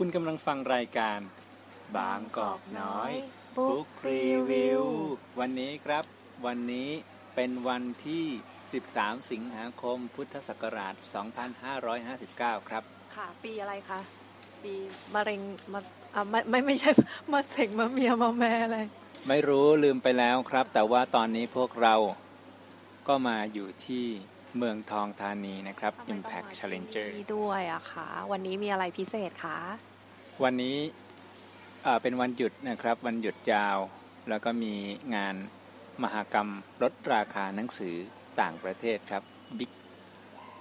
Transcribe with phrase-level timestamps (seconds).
[0.00, 1.20] คุณกำลังฟังรายการ
[1.96, 3.12] บางกอกน้อย
[3.56, 4.84] บุ๊กรีวิว
[5.40, 6.04] วันนี้ครับ
[6.46, 6.88] วันนี้
[7.34, 8.24] เป็นวันที่
[8.74, 10.94] 13 สิงหาคม พุทธศักราช
[11.96, 12.82] 2559 ครับ
[13.16, 14.00] ค่ะ ปีอะไรคะ
[14.62, 14.74] ปี
[15.14, 15.40] มะเร็ง
[15.72, 15.80] มา
[16.14, 16.90] อ่าไม่ไม่ไม่ใช่
[17.32, 18.78] มาเสงมาเมียมาแม่อะไร
[19.28, 21.94] ไม่รู้ลืมไปแล้วครับ แต่ว่าตอนนี้พวกเรา
[23.08, 24.06] ก็มาอยู่ที่
[24.58, 29.58] เมืองทองธานีนะครับทำไมต้อง Impact มาที่ Challenger นี่ด้วยอะคะวันนี้มีอะไรพิเศษคะ
[30.44, 30.76] วันนี้
[31.82, 33.78] เอ่อเป็นวันหยุดนะครับ วันหยุดยาว
[34.28, 34.74] แล้วก็มี
[35.14, 35.34] งาน
[36.02, 36.50] มหกรรม
[36.82, 37.96] ลดราคาหนังสือ
[38.40, 39.22] ต่างประเทศครับ
[39.58, 39.70] Big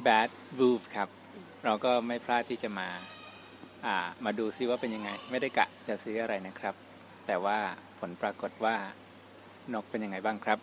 [0.06, 0.30] Bad
[0.60, 1.10] Wolf ครับ
[1.66, 2.90] เราก็ไม่พลาดที่จะมา
[3.86, 6.76] อ่ามาดูซิว่าเป็นยังไง ไม่ได้กะจะซื้ออะไรนะครับ
[7.28, 7.58] แต่ว่า
[8.00, 8.76] ผลปรากฏว่า
[9.74, 10.60] นกเป็นยังไงบ้างครับ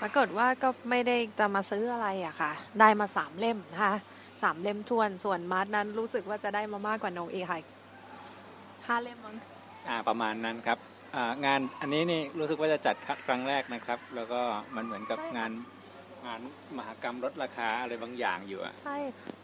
[0.00, 3.96] ปรากฏว่าก็ไม่ได้จะมาซื้ออะไรอะค่ะ ได้มาสามเล่มนะคะ
[4.42, 7.58] สามเล่มทวนส่วนมาร์ทนั้นรู้สึกว่าจะได้มามากกว่าน้องเอค่ะ
[8.86, 9.36] ห้าเล่มมั้ง
[9.88, 10.78] อ่าประมาณนั้นครับ
[11.14, 14.40] อ่างานอันนี้นี่รู้สึกว่าจะจัดครั้งแรกนะครับ แล้วก็
[14.76, 15.52] มันเหมือนกับงาน
[16.26, 16.40] งาน
[16.76, 18.96] มหกรรมลดราคาอะไรบางอย่างอยู่อะใช่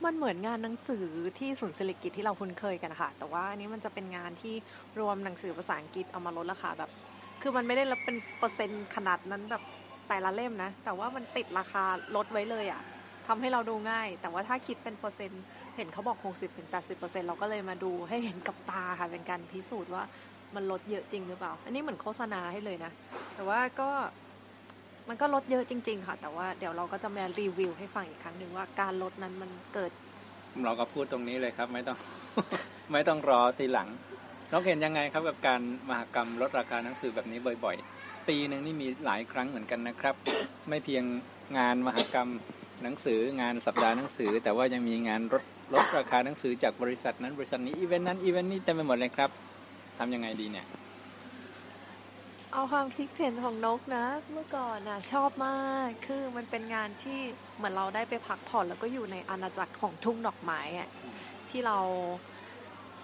[0.05, 1.07] มันเหมือนงานหนังสือ
[1.39, 4.55] ที่ศูนย์เศรษฐกิจที่เราคุ้นเคยกันนะคะแต่ว่าอันนี้มันจะเป็นงานที่
[5.01, 6.91] รวมหนังสือภาษาอังกฤษเอามาลดราคาแบบ
[7.43, 9.63] คือมันไม่ได้รับเป็นเปอร์เซ็นต์ขนาดนั้นแบบ
[10.09, 11.85] แต่ละเล่มนะ แต่ว่ามันติดราคา
[12.17, 12.83] ลดไว้เลยอะ
[13.29, 15.43] ทำให้เราดูง่าย แต่ว่าถ้าคิดเป็นเปอร์เซ็นต์
[15.77, 16.19] เห็นเขาบอก
[16.73, 20.05] 60-80%เราก็เลยมาดูให้เห็นกับตาค่ะเป็นการพิสูจน์ว่า
[20.55, 22.93] มันลดเยอะจริงหรือเปล่า อันนี้เหมือนโฆษณาให้เลยนะ
[23.35, 23.91] แต่ว่าก็
[25.09, 29.91] มันก็ลดเยอะจริง ๆ ค่ะ แต่ว่าเดี๋ยวเราก็จะมารีวิวให้ฟังอีกครั้งหนึ่งว่าการลดนั้นมันเกิด
[30.65, 31.99] เราก็พูดตรงนี้เลยครับ ไม่ต้อง
[32.93, 33.89] ไม่ต้องรอทีหลัง
[34.51, 37.92] เราเห็นยังไงครับกับการมหกรรมลดราคาหนังสือแบบนี้บ่อย ๆ
[38.29, 40.15] ปีหนึ่งนี่มีหลายครั้งเหมือนกันนะครับ
[40.69, 41.05] ไม่เพียง
[41.59, 42.31] งานมหกรรม
[42.83, 49.31] หนังสืองานสัปดาห์หนังสือ แต่ว่ายังมีงานลดลดราคาหนังสือจากบริษัทนั้นบริษัทนี้อีเวนต์นั้นอีเวนต์นี้เต็มไปหมดเลยครับ
[49.99, 50.67] ทำยังไงดีเนี่ย
[52.53, 57.19] เอาความคิดเห็นของนกนะ เมื่อก่อนนะชอบมากคือมันเป็นงานที่
[57.57, 60.89] เหมือนเราได้ไปพักผ่อนแล้วก็อยู่ในอาณาจักรของทุ่งดอกไม้อะ
[61.51, 61.79] ที่เรา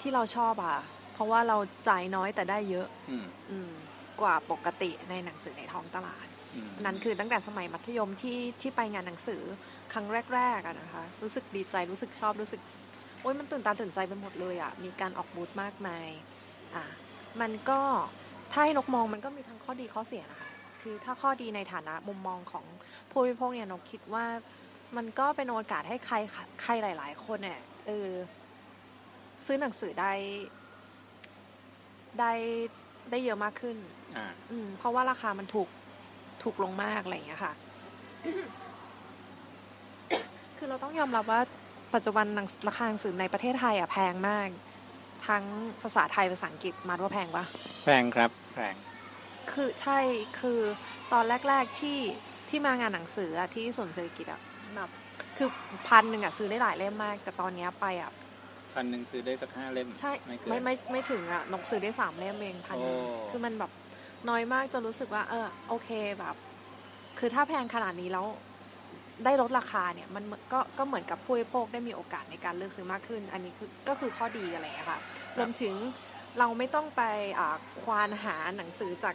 [0.01, 0.77] ที่เราชอบอะ
[1.13, 1.57] เพราะว่าเรา
[1.89, 3.71] จ่ายน้อยแต่ได้เยอะ อืมอืม
[4.21, 9.43] กว่าปกติในหนังสือในท้องตลาดอืมนั้นคือตั้งแต่สมัยมัธยมที่ที่ไปงานหนังสือ
[9.93, 12.61] ครั้งแรกๆอะนะคะ รู้สึกดีใจรู้สึกชอบรู้สึก
[13.21, 16.09] โอ๊ยมันตื่นตาตื่นใจไปหมดเลยอะมีการออกบูธมากมาย
[16.75, 16.85] อะ
[17.41, 17.81] มันก็
[18.53, 20.51] ถ้าให้นกมองมันก็มีทั้งข้อดีข้อเสียนะคะ
[20.83, 22.65] คือถ้าข้อดีในฐานะมุมมองของ
[23.11, 24.25] ผู้บริโภคเนี่ยนกคิดว่า
[24.97, 26.17] มันก็เป็นโอกาสให้ใคร
[26.63, 28.09] ใครหลาย ๆ คนเนี่ยเออ
[29.47, 30.13] ซื้อหนังสือได้
[32.19, 32.33] ได้
[33.11, 33.77] ได้เยอะมากขึ้น
[34.17, 35.69] อ่าอืม เพราะว่าราคามันถูก
[36.43, 37.53] ถูกลงมากอะไรอย่างเงี้ยค่ะ
[40.57, 41.41] คือเราต้องยอมรับว่า
[41.95, 44.49] ปัจจุบันหนังราคาหนังสือในประเทศไทยอะแพงมาก
[45.27, 45.45] ทั้ง
[45.83, 47.45] ภาษาไทยภาษาอังกฤษมาดว่าแพงปะ
[47.85, 48.75] แพงครับแพง
[49.51, 49.99] คือใช่
[50.41, 50.61] คือ
[51.13, 51.99] ตอนแรก ๆที่
[52.49, 54.41] ที่มางานหนังสืออะที่ศูนย์เศรษฐกิจอะ
[54.77, 54.91] แบบ
[55.37, 55.49] คือ
[55.89, 58.11] พันหนึ่งอะซื้อได้หลายเล่มมาก แต่ตอนเนี้ยไปอะ
[58.75, 63.71] พันหนึ่งซื้อได้สักห้าเล่ม ใช่ ไม่เกินไม่ไม่ไม่ถึงอะนกซื้อได้สามเล่มเองพันหนึ่งโอ้คือมันแบบ
[64.29, 66.37] น้อยมากจนรู้สึกว่า เออโอเคแบบ
[67.19, 68.27] คือถ้าแพงขนาดนี้แล้ว
[69.25, 75.01] ได้ลดราคาเนี่ยมันก็ก็เหมือนกับผู้บริโภคได้มีโอกาสในการเลือกซื้อมากขึ้น อันนี้คือก็คือข้อดีอะไรอย่างเงี้ยค่ะ
[75.39, 75.75] รวมถึง
[76.39, 77.03] เราไม่ต้องไป
[77.83, 79.15] ควานหาหนังสือจาก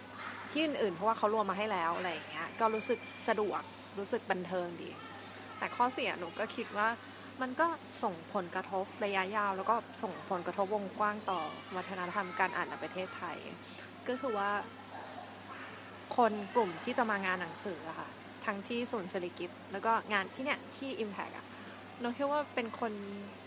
[0.52, 3.62] ที่อื่นๆเพราะว่าเขารวมมาให้แล้วอะไรอย่างเงี้ยก็รู้สึกสะดวก
[3.97, 4.90] รู้สึกบันเทิงดี
[5.58, 6.88] แต่ข้อเสียหนูก็คิดว่า
[7.41, 7.68] มันก็
[8.03, 11.41] ส่งผลกระทบระยะยาว แล้วก็ส่งผลกระทบวงกว้างต่อ
[11.75, 13.38] วัฒนธรรมการอ่านในประเทศไทย
[14.08, 14.52] ก็คือว่า
[16.16, 18.09] คนกลุ่มที่จะมางานหนังสืออะค่ะ
[18.46, 21.46] ทั้งที่ศูนย์เศรษฐกิจ แล้วก็งานที่เนี่ยที่ Impact อะ
[22.01, 22.94] น้องคิดว่าเป็นคน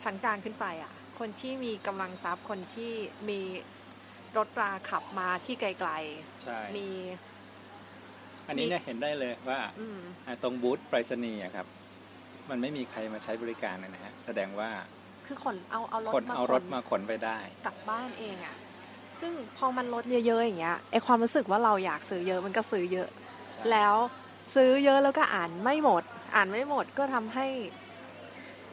[0.03, 2.93] ชั้นกลางขึ้นไปอะคนที่มีกำลังทรัพย์คนที่
[3.29, 3.41] มี
[4.37, 5.93] รถราขับมาที่ไกล
[6.43, 6.89] ใช่ๆมี
[8.49, 11.67] อันนี้เนี่ยเห็นได้เลยว่าอืมอ่าตรงบูธไปรษณีย์อะครับ
[12.51, 14.71] มันไม่มีใครมาใช้บริการเลยนะฮะแสดงว่า
[15.27, 18.57] คือขนเอาเอารถคนมาเอาขรนถมาขนไปได้ กลับบ้านเองอะ
[19.21, 23.09] ซึ่งพอมันลดเยอะๆอย่างเงี้ยไอความรู้สึกว่าเราอยากซื้อเยอะมันก็ซื้อเยอะ
[23.53, 23.95] ใช่แล้ว
[24.55, 26.03] ซื้อเยอะแล้วก็อ่านไม่หมด
[26.35, 27.47] อ่านไม่หมดก็ทำให้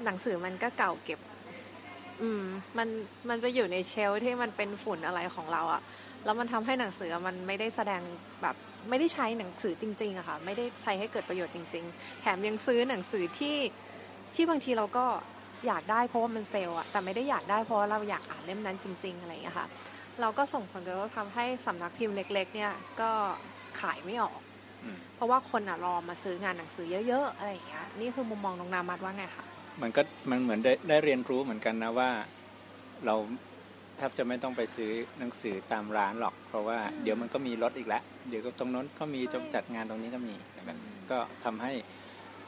[0.05, 1.19] หนังสือมันก็เก่าเก็บ
[2.21, 2.43] อืม
[2.77, 2.87] มัน
[3.29, 5.81] มันไปอยู่ในเชลฟ์ที่มันเป็นฝุ่นอะไรของเราอะ
[6.25, 8.01] แล้วมันทำให้หนังสือมันไม่ได้แสดง
[8.41, 8.55] แบบ
[8.89, 13.57] ไม่ได้ใช้หนังสือจริงๆอะค่ะ ไม่ได้ใช้ให้เกิดประโยชน์จริง ๆ แถมยังซื้อหนังสือที่
[14.35, 15.05] ที่บางทีเราก็
[15.67, 19.67] อยากได้เพราะว่ามันเซลล์อะแต่ไม่ได้อยากได้เพราะว่าเราอยากอ่านเล่มนั้นจริง ๆ อะไรอย่างเงี้ยค่ะ
[20.21, 23.11] เราก็ส่งผลกระทบทำให้สำนักพิมพ์เล็ก ๆ เนี่ย ก็
[23.81, 24.39] ขายไม่ออก
[24.83, 29.45] อืมเพราะว่าคนอะรอมาซื้องานหนังสือเยอะๆอะไรอย่างเงี้ยนี่คือมุมมองน้องนามัดว่าไงคะ
[29.81, 32.09] มันก็มันเหมือนได้ได้เรียนรู้เหมือนกันนะว่า
[33.05, 33.15] เรา
[33.97, 40.77] แทบจะไม่ต้องไปซื้อหนังสือตามร้านหรอก เพราะว่าเดี๋ยวมันก็มีรถอีกแล้วเดี๋ยวก็ตรงนั้นก็มีจจัดงานตรงนี้ก็มีแบบ
[41.11, 41.71] ก็ทำให้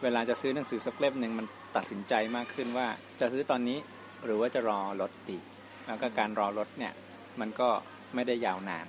[0.03, 1.45] เวลาจะซื้อหนังสือสักเล่มหนึ่งมัน
[1.75, 2.87] ตัดสินใจมากขึ้นว่า
[3.19, 3.77] จะซื้อตอนนี้
[4.25, 5.39] หรือว่าจะรอรถดี
[5.87, 6.93] แล้วก็การรอรถเนี่ย
[7.41, 7.69] มันก็
[8.15, 8.87] ไม่ได้ยาวนาน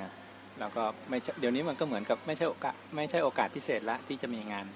[0.00, 0.10] นะ
[0.58, 4.66] แล้วก็ไม่เดี๋ยวนี้มันก็เหมือนกับไม่ใช่โอกาสไม่ใช่โอกาสพิเศษละที่จะมีงาน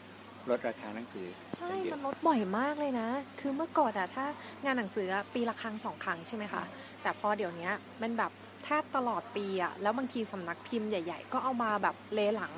[0.50, 3.08] ลดราคาหนังสือ ใช่มันลดบ่อยมากเลยนะ
[3.40, 4.26] คือเมื่อก่อนอะถ้า
[4.64, 6.62] งานหนังสือปีละครั้งสองครั้งใช่ไหมคะ
[7.02, 7.70] แต่พอเดี๋ยวนี้
[8.02, 8.32] มันแบบ
[8.64, 12.52] แทบตลอดปีอะแล้วบางทีสำนักพิมพ์ใหญ่ ๆ ก็เอามาแบบเลหลัง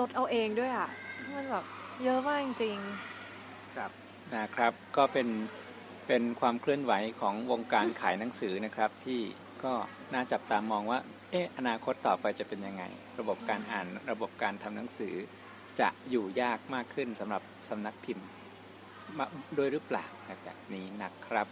[0.00, 0.88] ลดเอาเองด้วยอะ
[1.34, 1.64] มันแบบ
[2.02, 3.90] เยอะมากจริงๆครับ
[4.34, 5.28] นะครับก็เป็น
[6.08, 9.20] เป็นความเคลื่อนไหวของวงการขายหนังสือนะครับ ที่
[9.64, 9.72] ก็
[10.12, 10.98] น่าจับตามองว่า
[11.30, 12.84] เอออนาคตต่อไปจะเป็นยังไง
[13.20, 15.14] ระบบการอ่านระบบการทำหนังสือ
[15.80, 18.26] จะอยู่ยากมากขึ้นสำหรับสำนักพิมพ์
[19.54, 20.04] โดยหรือเปล่า
[20.44, 21.46] แบบนี้นะครับ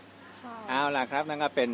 [0.68, 1.70] เอาล่ะครับนั่นก็เป็น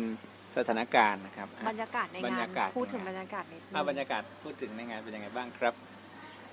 [0.57, 5.73] สถานการณ์นะครับ บรรยากาศในงานพูดถึงบรรยากาศนิดนึงบรรยากาศพูดถึงในงานเป็นยังไงบ้างครับ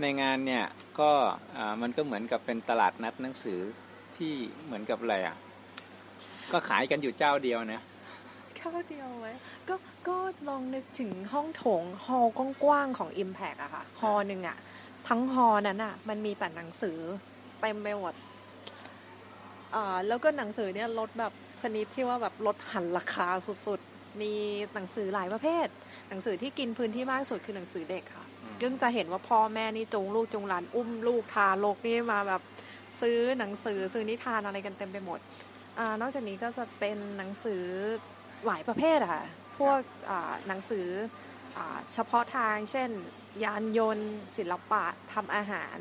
[0.00, 0.64] ในงานเนี่ย
[1.00, 1.10] ก็
[1.82, 3.60] มันก็เหมือนกับเป็นตลาดนัดหนังสือ
[4.16, 4.34] ที่
[4.64, 5.36] เหมือนกับอะไรอะ
[6.52, 7.82] ก็ขายกันอยู่เจ้าเดียวนะ
[8.56, 9.32] เจ้าเดียวไว้
[9.69, 9.75] ก็
[10.08, 10.17] ก็
[10.49, 12.26] ลองนึกถึงห้องโถงฮอล
[12.64, 14.56] กว้างๆของ Impact อะค่ะฮอหนึ่งอะ
[15.08, 16.99] ทั้งฮอนั้นอะมันมีแต่หนังสือ
[17.61, 18.14] เต็มไปหมด
[19.75, 23.26] อ่าแล้วก็หนังสือเนี่ยลดแบบชนิดที่ว่าแบบลดหันราคา
[23.67, 24.32] สุดๆ มี
[24.75, 25.67] หนังสือหลายประเภท
[26.08, 28.26] หนังสือที่กินพื้นที่มากสุดคือหนังสือเด็กค่ะ
[28.61, 32.43] ซึ่งจะเห็นว่าพ่อแม่นี่จงลูกจงหลานอุ้มลูกทารกนี่มาแบบ
[33.00, 35.19] ซื้อหนังสือซื้อนิทานอะไรกันเต็มไปหมด
[35.78, 37.64] อนอกจากนี้ก็จะเป็นหนังสือ
[38.46, 39.25] หลายประเภทอะค่ะ
[39.58, 39.81] พวก
[40.49, 40.87] หนังสือ
[41.94, 42.90] เฉพาะทาง เช่น
[43.44, 45.78] ยานยนต์ ศิลปะทำอาหาร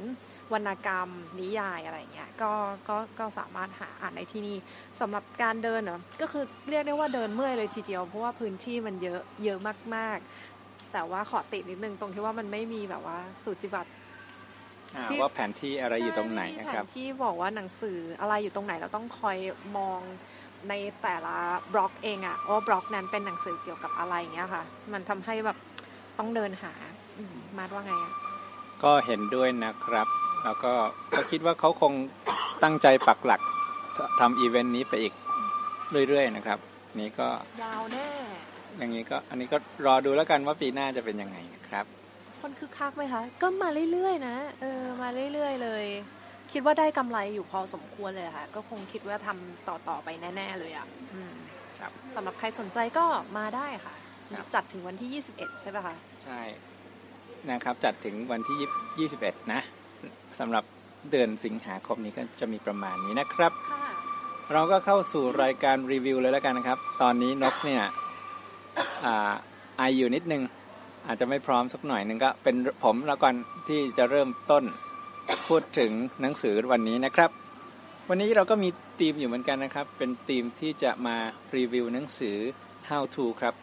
[0.54, 1.10] วรรณกรรม
[1.40, 2.54] นิยายอะไรเงี้ยก็
[2.90, 4.58] ก็ก็สามารถหาอ่านในที่นี่
[5.00, 9.60] สำหรับการเดินเนาะก็คือเรียกได้ว่าเดินเมื่อยเลยทีเดียว เพราะว่าพื้นที่มันเยอะเยอะ
[9.96, 13.92] มากๆ แต่ว่าขอติดนิดนึงตรงที่ว่ามันไม่มีแบบว่าสูจิบัตร
[15.22, 19.38] ว่าแผนที่อะไรอยู่ตรงไหนนะครับแผนที่บอกว่าหนังสืออะไรอยู่ตรงไหนเราต้องคอย
[19.78, 20.00] มอง
[20.70, 21.38] ในแต่ละ
[21.74, 24.64] บล็อกเองอะว่าบล็อกนั้นเป็นหนังสือเกี่ยวกับอะไรเงี้ยค่ะ
[24.94, 25.58] มันทำให้แบบ
[26.18, 26.74] ต้องเดินหา
[27.58, 28.14] มาว่าไงอะ
[28.84, 30.08] ก็เห็นด้วยนะครับ
[30.44, 30.74] แล้วก็
[31.16, 31.94] ก็คิดว่าเขาคง
[32.64, 33.42] ตั้งใจปักหลัก
[34.20, 35.14] ทำอีเวนต์นี้ไปอีก
[36.08, 36.60] เรื่อยๆนะครับ
[37.00, 37.28] นี่ก็
[37.64, 38.10] ยาวแน่
[38.78, 41.86] อย่างนี้ก็อันนี้ก็รอดูแล้วกันว่าปีหน้าจะเป็นยังไงนะครับ
[42.42, 45.86] คนคึกคักไหมคะ ก็มาเรื่อยๆนะ เออ มาเรื่อยๆเลย
[46.52, 50.88] คิดว่าได้กำไรอยู่พอสมควรเลยค่ะ ก็คงคิดว่าทำต่อๆไปแน่ ๆ เลยอะ
[51.80, 53.06] ครับสำหรับใครสนใจก็
[53.38, 53.96] มาได้ค่ะ
[54.56, 56.42] จัดถึงวันที่ 21 ใช่ไหมคะ ใช่
[57.50, 59.62] นะครับ จัดถึงวันที่ 21 นะ
[60.40, 60.64] สำหรับ
[61.12, 63.52] เดือนสิงหาคมนี้ก็จะมีประมาณนี้นะครับ
[64.54, 67.84] เราก็เข้าสู่รายการรีวิวเลยแล้วกันนะครับ ตอนนี้นกเนี่ย
[69.06, 69.34] อ่า
[69.78, 70.42] ไออยู่นิดนึง
[71.10, 73.36] อาจจะไม่พร้อมสักหน่อยหนึ่งก็เป็นผมแล้วกัน
[73.68, 74.64] ที่จะเริ่มต้น
[75.48, 75.92] พูดถึง
[76.22, 77.30] หนังสือวันนี้นะครับ
[78.10, 78.70] วันนี้เราก็มี
[79.00, 81.16] ธีมอยู่เหมือนกันนะครับ เป็นธีมที่จะมา
[81.56, 82.38] รีวิวหนังสือ
[82.90, 83.56] how to ครับ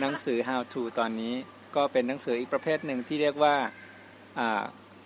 [0.00, 1.34] หนังสือ how to ตอนนี้
[1.76, 3.54] ก็เป็นหนังสืออีกประเภทหนึ่งที่เรียกว่า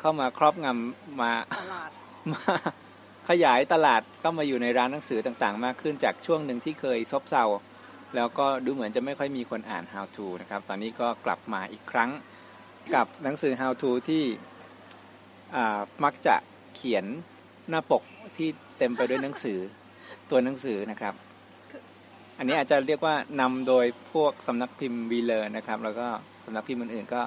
[0.01, 1.33] เข้ามาครอบงำมา
[2.33, 2.55] มา
[3.29, 7.45] ขยายตลาดก็มาอยู่ในร้านหนังสือต่างๆ มากขึ้นจากช่วงหนึ่งที่เคยซบเซา
[8.17, 12.11] แล้วก็ดูเหมือนจะไม่ค่อยมีคนอ่าน how to นะครับ ตอนนี้ก็กลับมาอีกครั้ง
[12.95, 14.25] กับหนังสือ how to ที่
[16.05, 16.37] มักจะ
[16.75, 17.05] เขียน
[17.69, 18.03] หน้าปก
[18.37, 18.49] ที่
[18.79, 19.59] เต็มไปด้วยหนังสือ
[20.31, 21.15] ตัวหนังสือนะครับ
[22.39, 26.07] อันนี้อาจจะเรียกว่านำโดยพวกสำนักพิมพ์วีเลอร์นะครับ แล้วก็
[26.45, 27.23] สำนักพิมพ์อื่นๆก็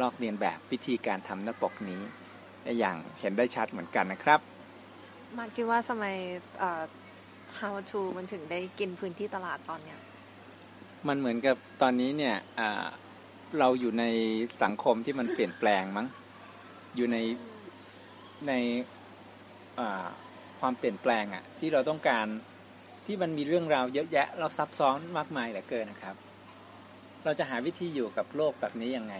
[0.00, 2.00] ลอกเรียนแบบวิธีการทำหน้าปกนี้
[2.78, 4.40] อย่างเห็นได้ชัดเหมือนกันนะครับ
[5.38, 6.04] มาคิดว่าทำไม
[7.60, 9.98] how to มันถึงได้กินพื้นที่ตลาดตอนเนี้ย
[11.08, 12.36] มันเหมือนกับตอนนี้เนี่ย
[13.58, 14.04] เราอยู่ใน
[14.62, 16.06] สังคมที่มันเปลี่ยนแปลงมั้ง
[16.96, 17.16] อยู่ใน
[18.48, 18.52] ใน
[20.60, 22.26] ความเปลี่ยนแปลงอะ่ะ ที่เราต้องการ
[23.06, 26.16] ที่มันมีเรื่องราวเยอะแยะ เราซับซ้อนมากมายเหลือเกินนะครับ
[27.24, 29.14] เราจะหาวิธีอยู่กับโลกแบบนี้ยังไง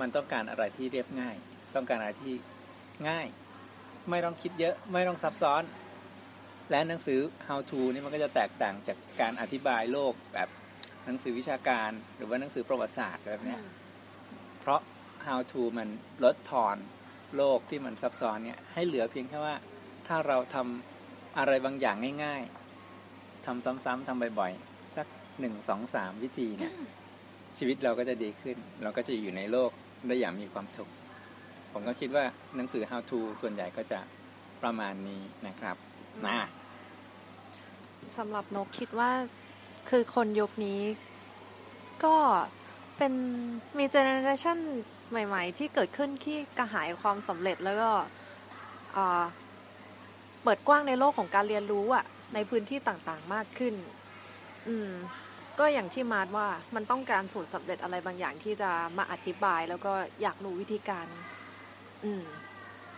[0.00, 1.36] มันต้องการอะไรที่เรียบง่าย
[1.74, 2.32] ต้องการอะไรที่
[3.08, 3.26] ง่าย
[4.10, 5.62] ไม่ต้องคิดเยอะ ไม่ต้องซับซ้อน
[6.70, 10.48] และหนังสือ how to นี่มันก็จะแตกต่างจากการอธิบายโลกแบบ
[11.08, 13.56] หนังสือวิชาการหรือว่าหนังสือประวัติศาสตร์แบบนี้
[14.60, 14.80] เพราะ
[15.26, 15.88] how to มัน
[16.24, 16.76] ลดทอน
[17.36, 19.54] โลกที่มันซับซ้อนเนี่ยให้เหลือเพียงแค่ว่า
[20.06, 22.42] ถ้าเราทำอะไรบางอย่างง่าย
[22.94, 25.06] ๆทำซ้ำๆทำบ่อยๆ สัก
[25.40, 26.72] หนึ่งสองสามวิธีเนี่ย
[27.58, 29.70] ชีวิตเราก็จะดีขึ้น เราก็จะอยู่ในโลก
[30.06, 30.88] ได้อย่างมีความสุข
[31.72, 32.24] ผมก็คิดว่า
[32.56, 34.00] หนังสือ how to ส่วนใหญ่ก็จะ
[34.62, 35.76] ประมาณนี้นะครับ
[36.26, 36.38] นะ
[38.18, 39.10] สำหรับนกคิดว่า
[39.90, 40.80] คือคนยุคนี้
[42.04, 42.16] ก็
[42.96, 43.12] เป็น
[43.78, 44.58] มีเจเนอเรชัน
[45.10, 47.90] ใหม่ ๆ ที่เกิดขึ้นที่กระหายความสำเร็จแล้วก็
[50.42, 52.04] เปิดกว้างในโลกของการเรียนรู้อะ
[52.34, 53.74] ในพื้นที่ต่างๆมากขึ้น
[54.68, 54.90] อืม
[55.58, 59.92] ก็อย่างที่มาร์ว่ามันต้องการสูตรสำเร็จอะไรบางอย่างที่จะมาอธิบายแล้วก็
[60.22, 61.06] อยากรู้วิธีการ
[62.04, 62.22] อืม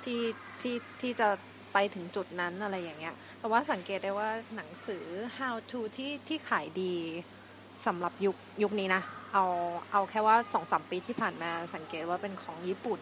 [0.04, 0.22] ที่
[0.60, 1.28] ที่ที่จะ
[1.72, 5.04] ไปถึงจุดนั้นอะไรอย่างเงี้ย แต่ว่าสังเกตได้ว่าหนังสือ
[5.38, 6.94] how to ที่ที่ขายดี
[7.86, 9.44] สำหรับยุคยุคนี้นะ เอา
[9.92, 13.00] เอาแค่ว่าสองสามปีที่ผ่านมาสังเกตว่าเป็นของญี่ปุ่น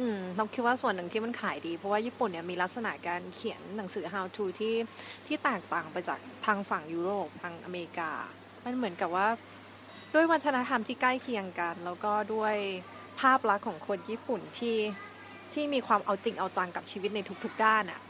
[0.00, 4.74] อืมเราคิดว่าส่วนหนึ่งที่มันขายดี เพราะว่าญี่ปุ่นเนี่ยมีลักษณะการเขียนหนังสือ how to ที่
[5.26, 8.10] ที่แตกต่างไปจากทางฝั่งยุโรปทางอเมริกา
[8.64, 9.28] มันเหมือนกับว่า
[10.14, 12.54] ด้วยวัฒนธรรมที่ใกล้เคียงกัน แล้วก็ด้วย
[13.20, 14.78] ภาพลักษณ์ของคนญี่ปุ่นที่
[15.54, 18.00] ที่มีความเอาจริงเอาจังกับชีวิตในทุก ๆ ด้านอะ่ะ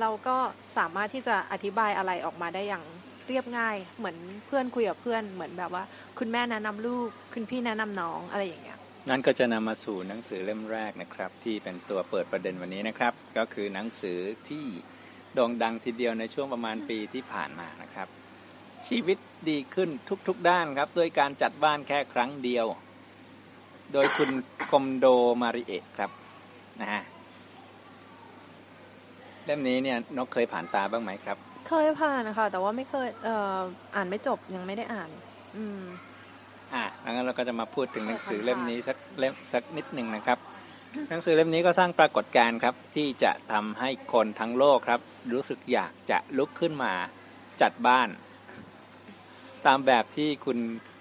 [0.00, 0.36] เราก็
[0.76, 2.84] สามารถที่จะอธิบายอะไรออกมาได้อย่าง
[3.28, 4.16] เรียบง่าย เหมือน
[4.46, 5.84] เพื่อนคุยกับเพื่อนเหมือนแบบว่า
[6.18, 8.78] คุณแม่แนะนำลูก คุณพี่แนะนำน้องอะไรอย่างเงี้ย
[9.10, 14.64] นั่นก็จะนำมาสู่หนังสือเล่มแรกนะครับ ที่เป็นตัวเปิดประเด็นวันนี้นะครับ ก็คือหนังสือที่
[15.34, 18.08] โด่งดังทีเดียวในช่วงประมาณปีที่ผ่านมานะครับ
[18.88, 19.18] ชีวิต
[19.50, 19.90] ดีขึ้น
[20.28, 22.66] ทุกๆด้านครับด้วยการจัดบ้านแค่ครั้งเดียว
[23.92, 24.30] โดยคุณ
[24.70, 25.06] คมโด
[25.42, 26.10] มาริเอะครับ
[26.80, 27.02] นะฮะ
[29.46, 31.36] เล่มนี้เนี่ยนกเคยผ่านตาบ้างไหมครับ
[31.68, 33.60] เคยผ่านนะคะแต่ว่าไม่เคยเอ่อ
[33.94, 35.10] อ่านไม่จบยังไม่ได้อ่าน
[35.56, 35.82] อืม
[36.74, 40.38] อะงั้นเราก็จะมาพูดถึงหนังสือเล่มนี้สักเล่มสักนิดหนึ่งนะครับ
[41.10, 45.00] หนังสือเล่มนี้ก็สร้างปรากฏการณ์ครับ ที่จะทำให้คนทั้งโลกครับ
[45.32, 46.92] รู้สึกอยากจะลุกขึ้นมา
[47.62, 48.08] จัดบ้าน
[49.66, 50.58] ตามแบบที่คุณ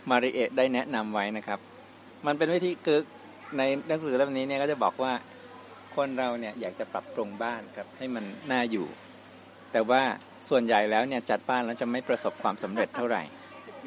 [0.10, 1.60] มาริเอะได้แนะนำไว้นะครับ
[2.26, 3.00] มันเป็นวิธีคือ
[3.58, 5.12] ในหนังสือเล่มนี้เนี่ยก็จะบอกว่า
[5.96, 8.88] คนเราเนี่ยอยากจะปรับปรุงบ้านครับให้มันน่าอยู่
[9.72, 10.02] แต่ว่า
[10.50, 13.24] ส่วนใหญ่แล้วเนี่ยจัดบ้านแล้วจะไม่ประสบความสำเร็จเท่าไหร่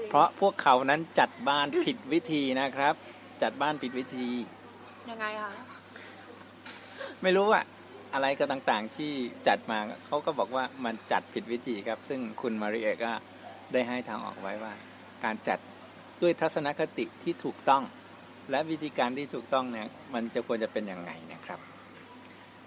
[0.08, 2.94] เพราะพวกเขานั้นจัดบ้านผิดวิธีนะครับ
[3.42, 4.28] จัดบ้านผิดวิธี
[5.10, 5.50] ยังไงคะ
[7.22, 7.64] ไม่รู้อะ
[8.14, 9.12] อะไรก็ต่างๆที่
[9.48, 13.12] จัดมาเขาก็บอกว่ามันจัดผิดวิธีครับ ซึ่งคุณมาริเอก็
[13.72, 14.72] ได้ให้ทางออกไว้ว่า
[15.24, 15.58] การจัด
[16.22, 17.82] ด้วยทัศนคติที่ถูกต้อง
[18.50, 21.60] และวิธีการที่ถูกต้องเนี่ยมันจะควรจะเป็นอย่างไงนะครับ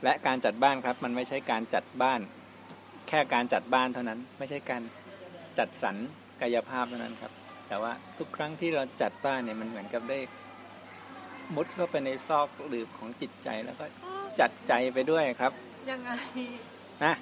[0.04, 2.20] และการจัดบ้านครับ มันไม่ใช่การจัดบ้าน
[3.08, 4.82] แค่การจัดบ้านเท่านั้น ไม่ใช่การ
[5.60, 5.96] จัดสรร
[6.42, 7.32] กายภาพเท่านั้นครับ
[7.68, 10.20] แต่ว่าทุกครั้งที่เราจัดบ้านเนี่ยมันเหมือนกับได้
[11.56, 13.86] มุดเข้าไปในซอกหลืบของจิตใจแล้วก็
[14.40, 15.52] จัดใจไปด้วยครับ
[15.92, 16.12] ยังไง
[17.04, 17.16] นะ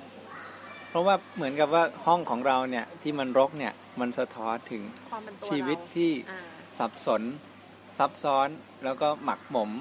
[0.89, 4.83] เพราะว่าเหมือนกับว่าห้องของเราเนี่ยที่มันรกเนี่ยมันสะท้อนถึง
[5.47, 6.11] ชีวิตที่
[6.79, 7.21] สับสน
[7.97, 8.47] ซับซ้อน
[8.83, 9.71] แล้วก็หมักหมม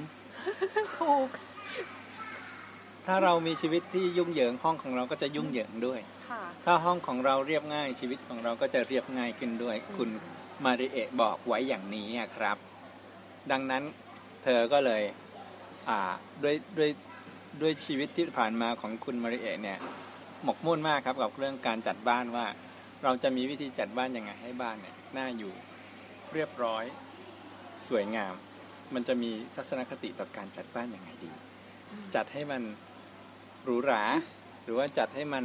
[0.99, 1.29] ถูก
[3.07, 6.01] ถ้าเรามีชีวิตที่ยุ่งเหยิงห้องของเราก็จะยุ่งเหยิงด้วย
[6.65, 10.11] ถ้าห้องของเราเรียบง่ายชีวิตของเราก็จะเรียบง่ายขึ้นด้วย คุณ
[10.65, 12.57] มาริเอะบอกไว้อย่างนี้ครับ
[13.51, 13.83] ดังนั้น
[14.43, 15.03] เธอก็เลย
[15.89, 16.01] อ่า
[16.43, 16.91] ด้วยด้วย
[17.63, 19.79] ด้วยชีวิตที่ผ่านมาของคุณมาริเอะเนี่ย
[20.45, 22.47] หมกมุ่นมากครับกับเรื่องการจัดบ้านว่า
[23.05, 25.55] เราจะมีวิธีจัดบ้านยังไงให้บ้านเนี่ยน่าอยู่
[26.33, 26.85] เรียบร้อย
[27.89, 28.35] สวยงาม
[28.95, 31.33] มันจะมีทัศนคติต่อการจัดบ้านยังไงดี
[32.15, 32.63] จัดให้มัน
[33.67, 34.03] หรูหรา
[34.63, 35.45] หรือว่าจัดให้มัน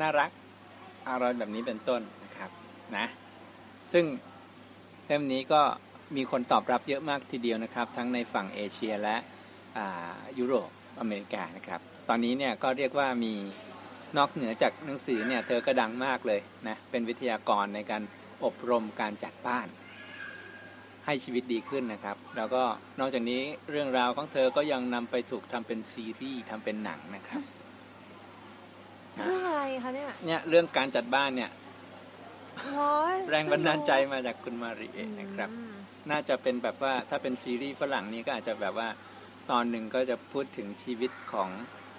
[0.00, 0.30] น่ารัก
[1.08, 2.50] อะไรแบบนี้เป็นต้นนะครับ
[2.96, 3.06] นะ
[3.92, 4.04] ซึ่ง
[5.06, 5.62] เล่มนี้ก็
[6.16, 9.16] มีคนตอบรับเยอะมากทีเดียวนะครับ ทั้งในฝั่งเอเชียและ
[10.38, 13.34] ยุโรปอเมริกานะครับ ตอนนี้เนี่ยก็เรียกว่ามี
[14.16, 18.02] นอกเหนือจากหนังสือเนี่ยเธอก็ดังมากเลยนะเป็นวิทยากรในการ
[18.44, 19.66] อบรมการจัดบ้าน
[21.06, 22.62] ให้ชีวิตดีขึ้นนะครับ แล้วก็
[23.00, 23.40] นอกจากนี้
[23.70, 27.42] เรื่องราวของเธอก็ยังนำไปถูกทำเป็นซีรีส์ทำเป็นหนังนะครับ
[29.16, 31.50] เรื่องอะไรคะเนี่ยเนี่ยเรื่องการจัดบ้านเนี่ย
[33.30, 35.50] แรงบันดาลใจมาจากคุณมาริเอนะครับ
[36.10, 38.88] น่าจะเป็นแบบว่าถ้าเป็นซีรีส์ฝรั่งนี้ก็อาจจะแบบว่า
[39.50, 41.48] ตอนหนึ่งก็จะพูดถึงชีวิตของ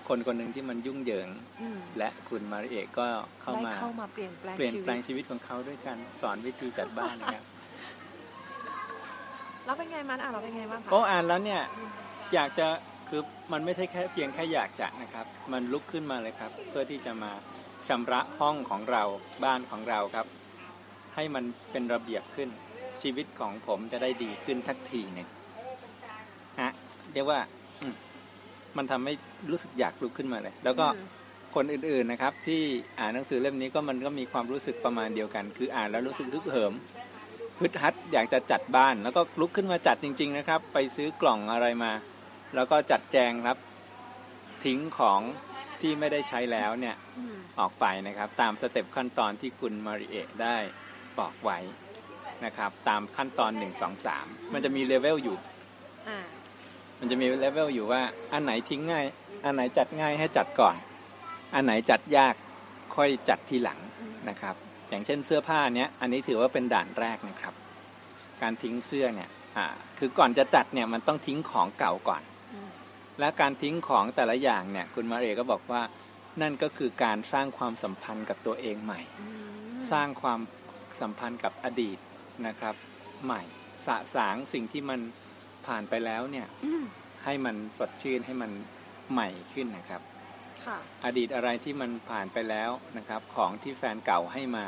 [0.08, 1.30] คนคนหนึ่งที่มันยุ่งเหยิง
[1.98, 3.06] และคุณมาริเอก็
[3.42, 3.72] เข้ามา
[4.14, 7.44] เปลี่ยนแปลงเปลี่ยนแปลงชีวิตของเขาด้วยการสอนวิธีจัดบ้านนะครับ
[9.66, 11.62] แล้วเป็นไงมันอ่านเราเป็นไงบ้างคะโอ้อ่านแล้วเนี่ย
[12.34, 12.68] อยากจะ
[13.10, 17.32] คือมันไม่ใช่แค่เพียงแค่อยากจะนะครับ มันลุกขึ้นมาเลยครับ เพื่อที่จะมา
[17.88, 19.04] ชำระห้องของเรา
[19.44, 20.28] บ้านของเราครับ
[21.16, 22.50] ให้มันเป็นระเบียบขึ้น
[23.04, 25.28] ชีวิตของผมจะได้ดีขึ้นสักทีหนึ่ง
[26.62, 26.72] ฮะ
[27.14, 27.40] เรียกว่า
[28.78, 29.14] มันทำให้
[29.52, 30.86] รู้สึกอยากลุกขึ้นมาเลย แล้วก็
[31.56, 32.62] คนอื่นๆนะครับ ที่
[33.00, 36.74] อ่านหนังสือเล่มนี้ก็มันก็มีความรู้สึกประมาณเดียวกัน คืออ่านแล้วรู้สึกฮึกเหิม
[37.62, 41.92] ฮึดฮัดอยากจะจัดบ้าน แล้วก็ลุกขึ้นมาจัดจริง ๆ นะครับ ไปซื้อกล่องอะไรมา
[42.56, 43.58] แล้วก็จัดแจงครับ
[44.66, 45.22] ทิ้งของ
[45.82, 46.96] ที่ไม่ได้ใช้แล้วเนี่ย
[47.60, 50.58] ออกไปนะครับ ตาม step ขั้นตอนที่คุณมาริเอะได้
[51.20, 51.58] บอกไว้
[52.46, 55.38] นะครับ ตามขั้นตอน1 2 3มันจะมีเลเวลอยู่
[56.08, 56.20] อ่า
[57.00, 58.02] มันจะมีเลเวลอยู่ว่า
[58.34, 59.06] อันไหนทิ้งง่าย
[59.44, 60.76] อันไหนจัดง่ายให้จัดก่อน
[61.54, 62.36] อันไหนจัดยาก
[62.96, 63.80] ค่อยจัดทีหลัง
[64.30, 64.56] นะครับ
[64.92, 67.54] อย่างเช่นเสื้อผ้าเนี้ยอันนี้ถือว่าเป็นด่านแรกนะครับ
[68.42, 69.68] การทิ้งเสื้อเนี่ยอ่า
[70.00, 72.70] คือก่อนจะจัดเนี่ยมันต้องทิ้งของเก่าก่อนอืม
[73.20, 75.82] และการทิ้งของแต่ละอย่างเนี่ยคุณมาเรก็บอกว่า
[76.42, 79.28] นั่นก็คือการสร้างความสัมพันธ์กับตัวเองใหม่อื
[79.72, 80.40] มสร้างความ
[81.02, 81.98] สัมพันธ์กับอดีต
[82.48, 82.76] นะครับ
[83.26, 83.42] ใหม่
[83.88, 85.00] สะสางสิ่งที่มัน
[85.66, 86.84] ผ่านไปแล้วเนี่ยอืม
[87.26, 88.52] ให้มันสดชื่นให้มัน
[89.12, 90.11] ใหม่ขึ้นนะครับค่ะ
[91.06, 94.66] อดีตอะไรที่มันผ่านไปแล้วนะครับ ของที่แฟนเก่าให้มา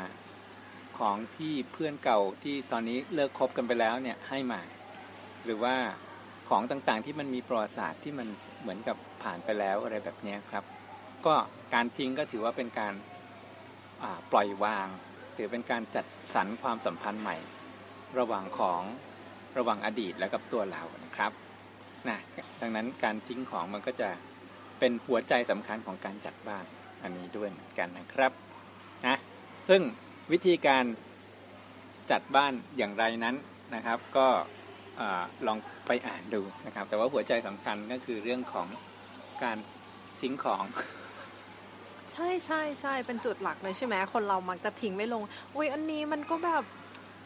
[0.98, 4.60] ของที่เพื่อนเก่าที่ตอนนี้เลิกคบกันไปแล้วเนี่ยให้มา
[5.44, 5.74] หรือว่า
[6.48, 8.28] ของต่างๆที่มันมีประวัติศาสตร์ที่มัน
[8.60, 10.64] เหมือนกับผ่านไปแล้วอะไรแบบนี้ครับ
[11.26, 11.34] ก็
[11.74, 14.88] การทิ้งก็ถือว่าเป็นการาปล่อยวาง
[15.36, 17.36] ถือเป็นการจัดสรรความสัมพันธ์ใหม่
[18.18, 18.82] ระหว่างของ
[19.58, 21.32] ระหว่างอดีตและกับตัวเรานะครับ
[22.08, 22.18] นะ
[22.60, 24.08] ดังนั้นการทิ้งของมันก็จะ
[24.84, 26.64] เป็นหัวใจสำคัญของการจัดบ้าน
[27.02, 28.32] อันนี้ด้วยเหมือนกันนะครับ
[29.06, 29.16] นะ
[29.68, 29.82] ซึ่ง
[30.32, 30.84] วิธีการ
[32.10, 33.36] จัดบ้านอย่างไรนั้น
[33.74, 34.28] นะครับ ก็
[35.00, 35.02] อ
[35.46, 38.66] ลองไปอ่านดูนะครับ แต่ว่าหัวใจสำคัญก็คือเรื่องของ
[39.42, 39.58] การ
[40.20, 40.64] ทิ้งของ
[42.12, 45.22] ใช่ใช่ใช่เป็นจุดหลักเลยใช่ไหมคนเรามักจะทิ้งไม่ลง
[45.54, 46.64] อุ้ยอันนี้มันก็แบบ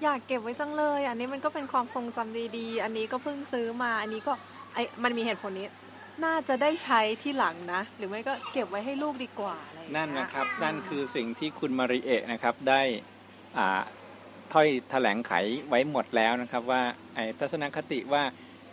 [0.03, 4.33] อยากเก็บไว้จังเลย อันนี้มันก็เป็นความทรงจำดีๆ อันนี้ก็เพิ่งซื้อมา อันนี้ก็
[4.75, 5.69] ไอมันมีเหตุผลนี้
[6.25, 12.83] น่าจะได้ใช้ที่หลังนะ หรือไม่ก็เก็บไว้ให้ลูกดีกว่าอะไรอย่างเงี้ยนั่นนะครับ นั่นคือสิ่งที่คุณมาริเอะนะครับได้
[13.59, 13.81] อ่า
[14.53, 15.33] ถ้อยแถลงไข
[15.69, 16.83] ไว้หมดแล้วนะครับ ว่า
[17.15, 18.23] ไอ้ทัศนคติว่า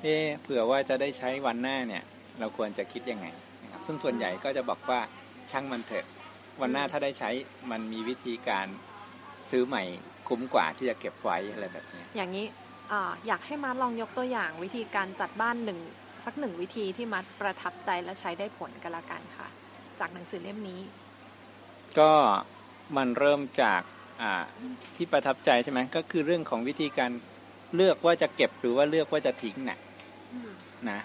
[0.01, 2.03] เอ๊ะเผื่อว่าจะได้ใช้วันหน้าเนี่ย
[2.39, 3.27] เราควรจะคิดยังไง
[3.63, 4.99] นะครับซึ่งส่วนใหญ่ก็จะบอกว่า
[5.51, 6.05] ช่างมันเถอะ
[6.61, 7.29] วันหน้าถ้าได้ใช้
[7.71, 8.67] มันมีวิธีการ
[9.51, 9.83] ซื้อใหม่
[10.27, 12.45] คุ้มกว่าที่จะเก็บไว้อะไรแบบเนี้ยอย่างนี้
[12.91, 15.79] อ่าอยากให้มัดลองยกตัวอย่างวิธีการจัดบ้านหนึ่ง
[16.25, 19.47] สักหนึ่งวิธีที่มัดประทับใจและใช้ได้ผลกันละกันค่ะ
[19.99, 20.79] จากหนังสือเล่มนี้
[21.99, 22.11] ก็
[22.97, 23.81] มันเริ่มจาก
[24.21, 24.43] อ่า
[24.95, 27.11] ที่ประทับใจใช่ไหมก็คือเรื่องของวิธีการ
[27.75, 29.79] เลือกว่าจะเก็บหรือว่าเลือกว่าจะทิ้งน่ะ
[30.89, 30.99] นะ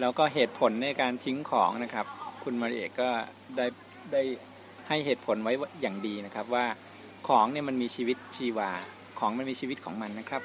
[0.00, 2.06] แล้วก็เหตุผลในการทิ้งของนะครับ
[2.44, 3.10] คุณมาริเอกก็
[3.56, 3.66] ได้
[4.12, 4.22] ได้
[4.88, 6.66] ให้เหตุผลไว้อย่างดีนะครับ ว่า
[7.28, 8.70] ของเนี่ยมันมีชีวิตชีวา
[9.18, 10.42] ของมันมีชีวิตของมันนะครับ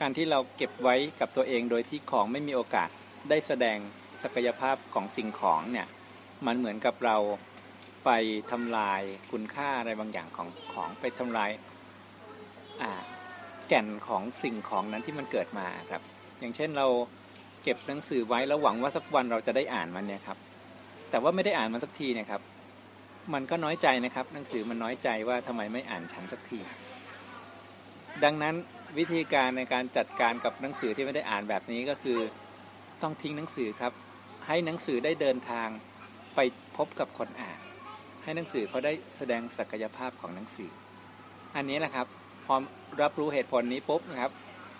[0.00, 2.88] การที่เราเก็บไว้กับตัวเองโดยที่ของไม่มีโอกาส
[3.28, 3.78] ได้แสดง
[4.22, 5.86] ศักยภาพของสิ่งของเนี่ย
[6.46, 7.16] มันเหมือนกับเรา
[8.04, 8.10] ไป
[8.50, 9.02] ทำลาย
[9.32, 11.50] คุณค่าอะไรบางอย่างของของไปทำลาย
[12.82, 12.92] อ่า
[13.68, 16.02] แก่นของสิ่งของนั้นที่มันเกิดมาครับ
[16.40, 16.86] อย่างเช่นเรา
[17.62, 20.38] เก็บหนังสือไว้แล้วหวังว่าสักวันเราจะได้อ่านมันเนี่ยครับ
[21.10, 22.42] แต่ว่าไม่ได้อ่านมันสักทีเนี่ยครับ
[23.34, 26.58] มันก็น้อยใจนะครับ หนังสือมันน้อยใจว่าทำไมไม่อ่านฉันสักที
[28.24, 28.54] ดังนั้น
[28.98, 32.18] วิธีการในการจัดการกับหนังสือที่ไม่ได้อ่านแบบนี้ก็คือ
[33.02, 33.92] ต้องทิ้งหนังสือครับ
[34.46, 35.68] ให้หนังสือได้เดินทาง
[36.34, 36.40] ไป
[36.76, 37.58] พบกับคนอ่าน
[38.22, 40.70] ให้หนังสือเขาได้แสดงศักยภาพของหนังสือ
[41.56, 42.06] อันนี้แหละครับ
[42.46, 42.54] พอ
[43.02, 44.32] รับรู้เหตุผลนี้ปุ๊บนะครับ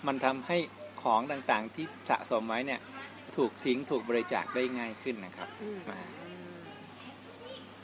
[0.07, 0.57] มันทำให้
[1.03, 2.81] ของต่างๆที่สะสมไว้เนี่ย
[3.37, 6.01] ถูกทิ้งถูกบริจาคได้ง่ายขึ้นนะครับอืมมา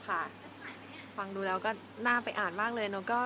[0.08, 0.22] ค่ะ
[1.16, 1.70] ฟังดูแล้วก็
[2.06, 3.20] น่าไปอ่านมากเลยเนอะก็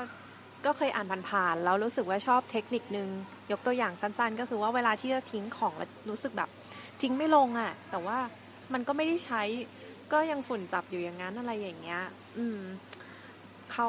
[0.66, 3.08] ก็เคยอ่านผ่านๆแล้วรู้สึกว่าชอบเทคนิคนึง
[3.52, 6.50] ยกตัวอย่างสั้นๆ ก็คือว่าเวลาที่จะทิ้งของแล้วรู้สึกแบบ
[7.02, 8.18] ทิ้งไม่ลงอะ่ะ แต่ว่า
[8.72, 9.42] มันก็ไม่ได้ใช้
[10.12, 12.02] ก็ยังฝุ่นจับอยู่อย่างนั้นอะไรอย่างเงี้ย
[12.38, 12.60] อืม
[13.72, 13.88] เขา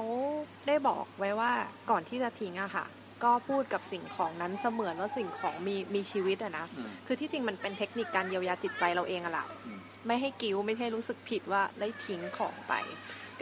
[0.67, 1.52] ได้บอกไว้ว่า
[1.89, 2.86] ก่อนที่จะทิ้งอะค่ะ
[3.24, 12.74] ก็พูดกับสิ่งของนั้นเสมือนว่าสิ่งของมีมีชีวิตอะนะอืมคือที่จริงมันเป็นเทคนิคการเยียวยาจิตใจเราเองอะล่ะอืมไม่ให้กิ้วไม่ให้รู้สึกผิดว่าได้ทิ้งของไป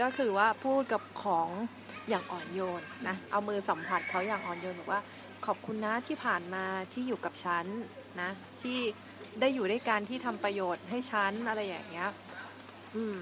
[0.01, 1.47] ก็คือว่าพูดกับของ
[2.09, 5.01] อย่างอ่อนโยนนะ เอามือสัมผัสเขาอย่างอ่อนโยนบอกว่า
[5.45, 7.65] ขอบคุณนะที่ผ่านมาที่อยู่กับฉัน
[8.21, 8.29] นะ
[8.61, 8.79] ที่
[9.39, 12.09] ได้อยู่ด้วยการที่ทำประโยชน์ให้ฉันอะไรอย่างเงี้ย
[12.95, 13.19] อืม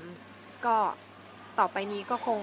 [0.66, 0.76] ก็
[1.60, 2.40] ต่อไปนี้ก็คง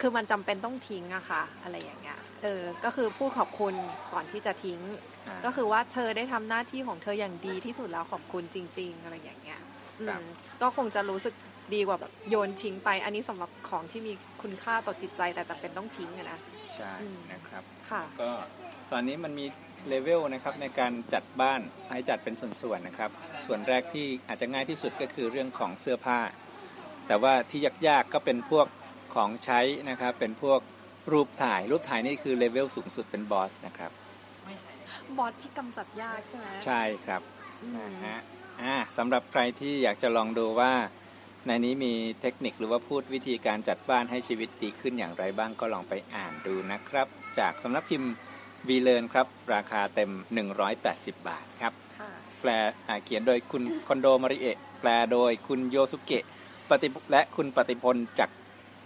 [0.00, 3.74] คือมันจำเป็นต้องทิ้งอะค่ะ อะไรอย่างเงี้ย เออ ก็คือพูดขอบคุณ
[4.12, 4.80] ก่อนที่จะทิ้ง
[5.28, 9.60] อ่าก็คือว่าเธอได้ทำหน้าที่ของเธออย่างดีที่สุดแล้วขอบคุณจริง ๆ อะไรอย่างเงี้ย
[10.00, 10.24] อืครับม
[10.62, 11.34] ก็คงจะรู้สึก
[11.74, 16.38] ดีกว่าแบบโยนทิ้งไป อันนี้สำหรับของที่มีคุณค่าต่อจิตใจแต่จำเป็นต้องทิ้งอะนะ
[16.74, 18.30] ใช่อืมนะครับ ค่ะ ก็
[18.92, 19.46] ตอนนี้มันมี
[19.86, 21.60] เลเวลนะครับในการจัดบ้าน
[21.90, 23.10] ให้จัดเป็นส่วนๆนะครับ
[23.46, 26.20] ส่วนแรกที่อาจจะง่ายที่สุดก็คือเรื่องของเสื้อผ้า
[27.06, 28.66] แต่ว่าที่ยากๆก็เป็นพวก
[29.14, 29.60] ของใช้
[29.90, 30.60] นะครับ เป็นพวก
[31.12, 33.90] รูปถ่าย รูปถ่ายนี่คือเลเวลสูงสุดเป็นบอสนะครับ
[35.18, 37.22] บอสที่กำจัดยากใช่ไหมใช่ครับ
[37.62, 38.20] อืมนะฮะ
[38.62, 40.72] อ่าสำหรับใครที่อยากจะลองดูว่า
[41.46, 47.06] ในนี้มีเทคนิคหรือว่าพูดวิธีการจัดบ้านให้ชีวิตดีขึ้นอย่างไรบ้างก็ลองไปอ่านดูนะครับ
[47.38, 48.12] จากสำนักพิมพ์
[48.68, 50.10] วีเลนครับ ราคาเต็ม
[50.68, 52.50] 180 บาทครับค่ะแปล
[52.88, 56.24] อ่าเขียนโดยคุณคอนโดมาริเอะ แปลโดยคุณโยสุเกะ
[56.68, 58.30] ปฏิและคุณปฏิพลจาก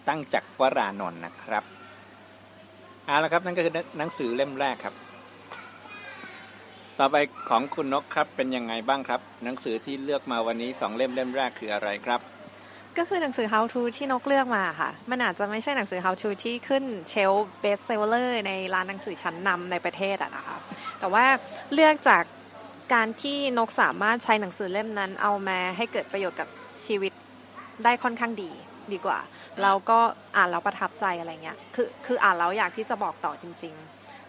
[0.09, 1.65] ตั้งจักรวรานนท์นะครับ
[3.07, 4.95] เอาละครับนั่นก็คือหนังสือเล่มแรกครับ
[6.99, 7.17] ต่อไป
[7.49, 12.21] ของคุณนกครับเป็นยังไงบ้างครับ หนังสือที่เลือกมาวันนี้สองเล่มเล่มแรกคืออะไรครับ
[12.99, 20.57] ก็คือหนังสือ How to ที่นกเลือกมาค่ะ มันอาจจะไม่ใช่หนังสือ How to ที่ขึ้นเชลเบสเซลเลอร์ในร้านหนังสือชั้นนำในประเทศอะนะคะ
[21.01, 21.25] แต่ว่า
[21.75, 22.23] เลือกจาก
[22.95, 26.49] การที่นกสามารถใช้หนังสือเล่มนั้น เอามาให้เกิดประโยชน์กับ
[26.87, 27.13] ชีวิต
[27.85, 28.51] ได้ค่อนข้างดี
[28.93, 29.19] ดีกว่า
[29.63, 29.99] เราก็
[30.37, 33.75] อ่านแล้วประทับใจอะไรเงี้ย คือคืออ่านแล้วอยากที่จะบอกต่อจริง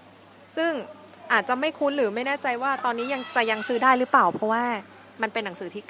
[0.02, 0.72] ๆ ซึ่ง
[1.32, 4.64] อาจจะไม่คุ้นหรือไม่แน่ใจว่าตอนนี้ยังจะยังซื้อได้หรือเปล่า เพราะว่า
[5.22, 5.84] มันเป็นหนังสือที่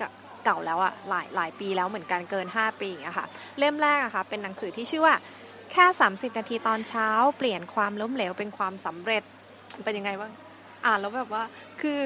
[0.46, 3.28] เก่าเก่าแล้วอะหลายหลายปีแล้วเหมือนกันเกิน 5 ปีอย่างเงี้ยค่ะ
[3.60, 5.16] เล่มแรกอะค่ะเป็นหนังสือที่ชื่อว่า
[5.72, 9.24] แค่ 30 นาทีตอนเช้า เปลี่ยนความล้มเหลวเป็นความสำเร็จ
[9.84, 10.32] เป็นยังไงบ้าง
[10.86, 11.44] อ่านแล้วแบบว่า
[11.82, 11.98] คือ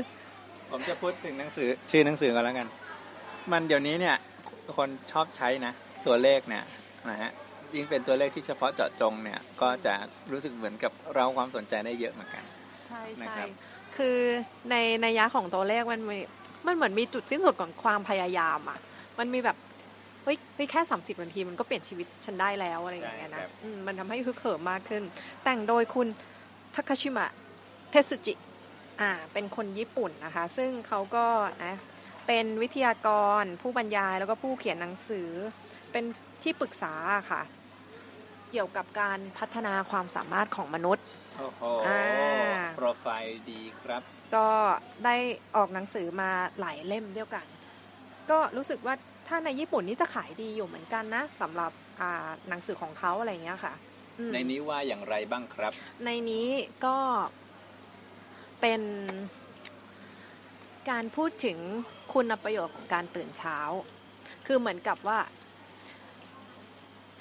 [0.72, 2.68] ผมจะพูดถึงหนังสือชื่อหนังสือก่อนแล้วกัน
[3.52, 4.16] มันเดี๋ยวนี้เนี่ย
[4.78, 5.74] คนชอบใช้นะ
[6.08, 6.64] ตัวเลขเนี่ย
[7.10, 7.32] นะฮะ
[7.76, 9.94] ยิ่งเป็นตัวเลขที่เฉพาะเจาะจงเนี่ยก็จะ
[10.32, 12.44] รู้สึกเหมือนกับเราความสนใจได้เยอะเหมือนกัน
[12.88, 13.48] ใช่นะใช่ครับ
[13.98, 14.18] คือ
[14.70, 16.02] ในในยะของตัวเลขมัน
[16.68, 18.80] มีมันเหมือนมีจุดสิ้นสุดของความพยายามอะ
[19.20, 19.58] มันมีแบบ
[20.24, 25.04] เฮ้ยเฮ้ยแค่ 30นาทีมันก็เปลี่ยนชีวิตฉันได้แล้วอะไรอย่างเงี้ยใช่ครันะบอืมมันทำให้ฮึกเหิมมากขึ้น
[25.44, 26.08] แต่งโดยคุณ
[26.76, 27.28] ทาคาชิมะ
[27.92, 28.34] เทสุจิ
[29.02, 31.26] อ่าเป็นคนญี่ปุ่นนะคะ ซึ่งเขาก็
[31.66, 31.76] นะ
[32.28, 33.08] เป็นวิทยาก
[33.42, 35.30] รผู้บรรยายแล้วก็ผู้เขียนหนังสือ
[35.92, 36.04] เป็น
[36.44, 36.94] ที่ปรึกษา
[37.32, 37.42] ค่ะ
[38.52, 41.06] เกี่ยวกับการพัฒนาความสามารถของมนุษย์
[41.38, 42.04] โอ้โหอ่า
[42.76, 44.02] โปรไฟล์ดีครับ
[44.36, 44.50] ก็
[45.06, 45.16] ได้
[45.56, 47.46] ออกหนังสือมาหลายเล่มเดียวกัน
[48.30, 48.96] ก็รู้สึกว่า
[49.28, 51.72] ถ้าในญี่ปุ่นนี่จะขายดีอยู่เหมือนกันนะสำหรับ
[52.02, 53.74] อ่าหนังสือของเขาอะไรอย่างเงี้ยค่ะ
[54.20, 55.72] อืมในนี้ว่าอย่างไรบ้างครับ
[56.06, 56.48] ในนี้
[56.86, 56.98] ก็
[58.62, 58.82] เป็น
[60.90, 61.60] การพูดถึง
[62.14, 63.58] คุณประโยชน์ของการตื่นเช้า
[64.48, 65.20] คือเหมือนกับว่า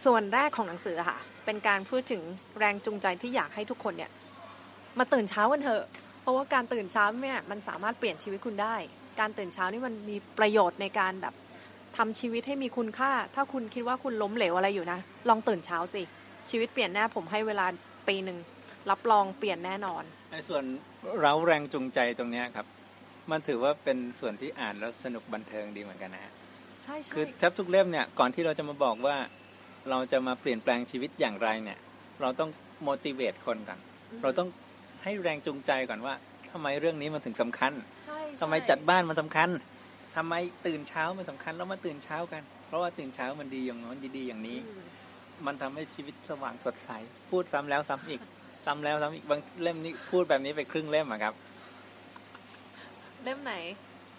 [0.04, 2.22] ส่วนแรกของหนังสืออะค่ะ เป็นการพูดถึง
[2.58, 4.10] แรงจูงใจที่อยากให้ทุกคนเนี่ย
[4.98, 5.84] มาตื่นเช้ากันเถอะ
[6.20, 8.74] เพราะว่าการตื่นเช้าเนี่ยมันสามารถเปลี่ยนชีวิตคุณได้
[9.20, 11.34] การตื่นเช้านี่มันมีประโยชน์ในการแบบ
[11.96, 16.02] ทำชีวิตให้มีคุณค่า ถ้าคุณคิดว่าคุณล้มเหลวอะไรอยู่นะ ลองตื่นเช้าสิ
[16.50, 17.66] ชีวิตเปลี่ยนแน่ผมให้เวลา
[18.08, 18.38] ปีหนึ่ง
[18.90, 20.64] รับรองเปลี่ยนแน่นอนในส่วน
[21.20, 22.66] เร้าแรงจูงใจตรงเนี้ยครับ
[23.30, 26.32] มันถือว่าเป็นส่วนที่อ่านแล้วสนุกบันเทิงดีเหมือนกันนะฮะ
[26.82, 29.16] ใช่ใช่คือแทบทุกเล่มเนี่ย ก่อนที่เราจะมาบอกว่า
[29.90, 31.78] เราจะมาเปลี่ยนแปลงชีวิตอย่างไรเนี่ย
[32.20, 32.50] เราต้อง
[32.88, 33.78] motivate คนก่อน
[34.22, 34.48] เราต้อง
[35.02, 36.14] ให้แรงจูงใจก่อนว่า
[36.52, 37.72] ทำไมเรื่องนี้มันถึงสำคัญ
[38.06, 39.48] ใช่ทำไมจัดบ้านมันสำคัญ
[40.16, 40.34] ทำไม
[40.66, 44.82] ตื่นเช้ามันสำคัญแล้วมาตื่นเช้ากัน เพราะว่าตื่นเช้ามันดีอย่างโน้นดีๆอย่างนี้อืม
[45.46, 46.90] มันทำให้ชีวิตสว่างสดใส
[47.30, 48.20] พูดซ้ำแล้วซ้ำอีก
[48.66, 51.34] ซ้ำแล้วซ้ำอีกบางเล่มนี้พูดแบบนี้ไปครึ่งเล่มอะครับ
[53.24, 53.54] เล่มไหน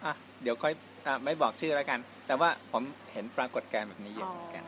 [0.06, 0.74] อะเดี๋ยวค่อย
[1.08, 4.64] อะไม่บอกชื่อแล้วกัน แต่ว่าผมเห็นปรากฏการณ์แบบนี้เยอะเหมือนกัน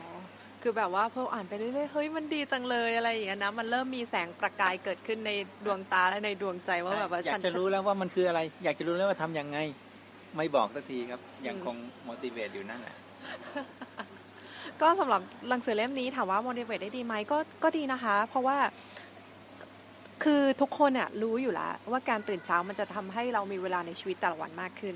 [0.62, 5.30] คือแบบว่าพออ่านไปเรื่อยๆเฮ้ยมันดีจังเลยอะไรอย่างเงี้ยนะมันเริ่มมีแสงประกายเกิดขึ้นใน
[5.64, 9.58] ดวงตาและในดวงใจว่าแบบว่าอยาฉักนจะรู้แล้วว่ามันคืออะไร อยากจะรู้แล้วว่าทำยังไง
[10.36, 11.76] ไม่บอกสักทีครับยังคง
[12.08, 12.96] motivate อยู่นั่นแหละ
[14.80, 18.56] ก็สำหรับหนังสือเล่มนี้ถามว่า motivate ได้ดีไหมก็ก็ดีนะคะ เพราะว่า
[20.24, 24.94] คือทุกคนอะรู้อยู่แล้วว่าการตื่นเช้ามันจะทำให้เรามีเวลาในชีวิตแต่ละวันมากขึ้น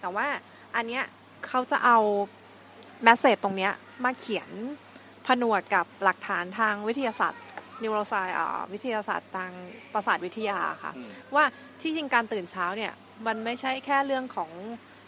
[0.00, 0.26] แต่ว่า
[0.76, 1.04] อันเนี้ย
[1.48, 1.98] เขาจะเอา
[3.02, 3.72] แมสเซจตรงเนี้ย
[4.04, 4.50] มาเขียน
[5.26, 7.42] ผนวกกับหลักฐานทางวิทยาศาสตร์
[7.82, 9.52] นิวโรไซอ่าวิทยาศาสตร์ทาง
[9.92, 11.44] ประสาทวิทยาค่ะอืมว่า
[11.80, 12.92] ที่จริงการตื่นเช้าเนี่ย
[13.26, 14.50] มันไม่ใช่แค่เรื่องของ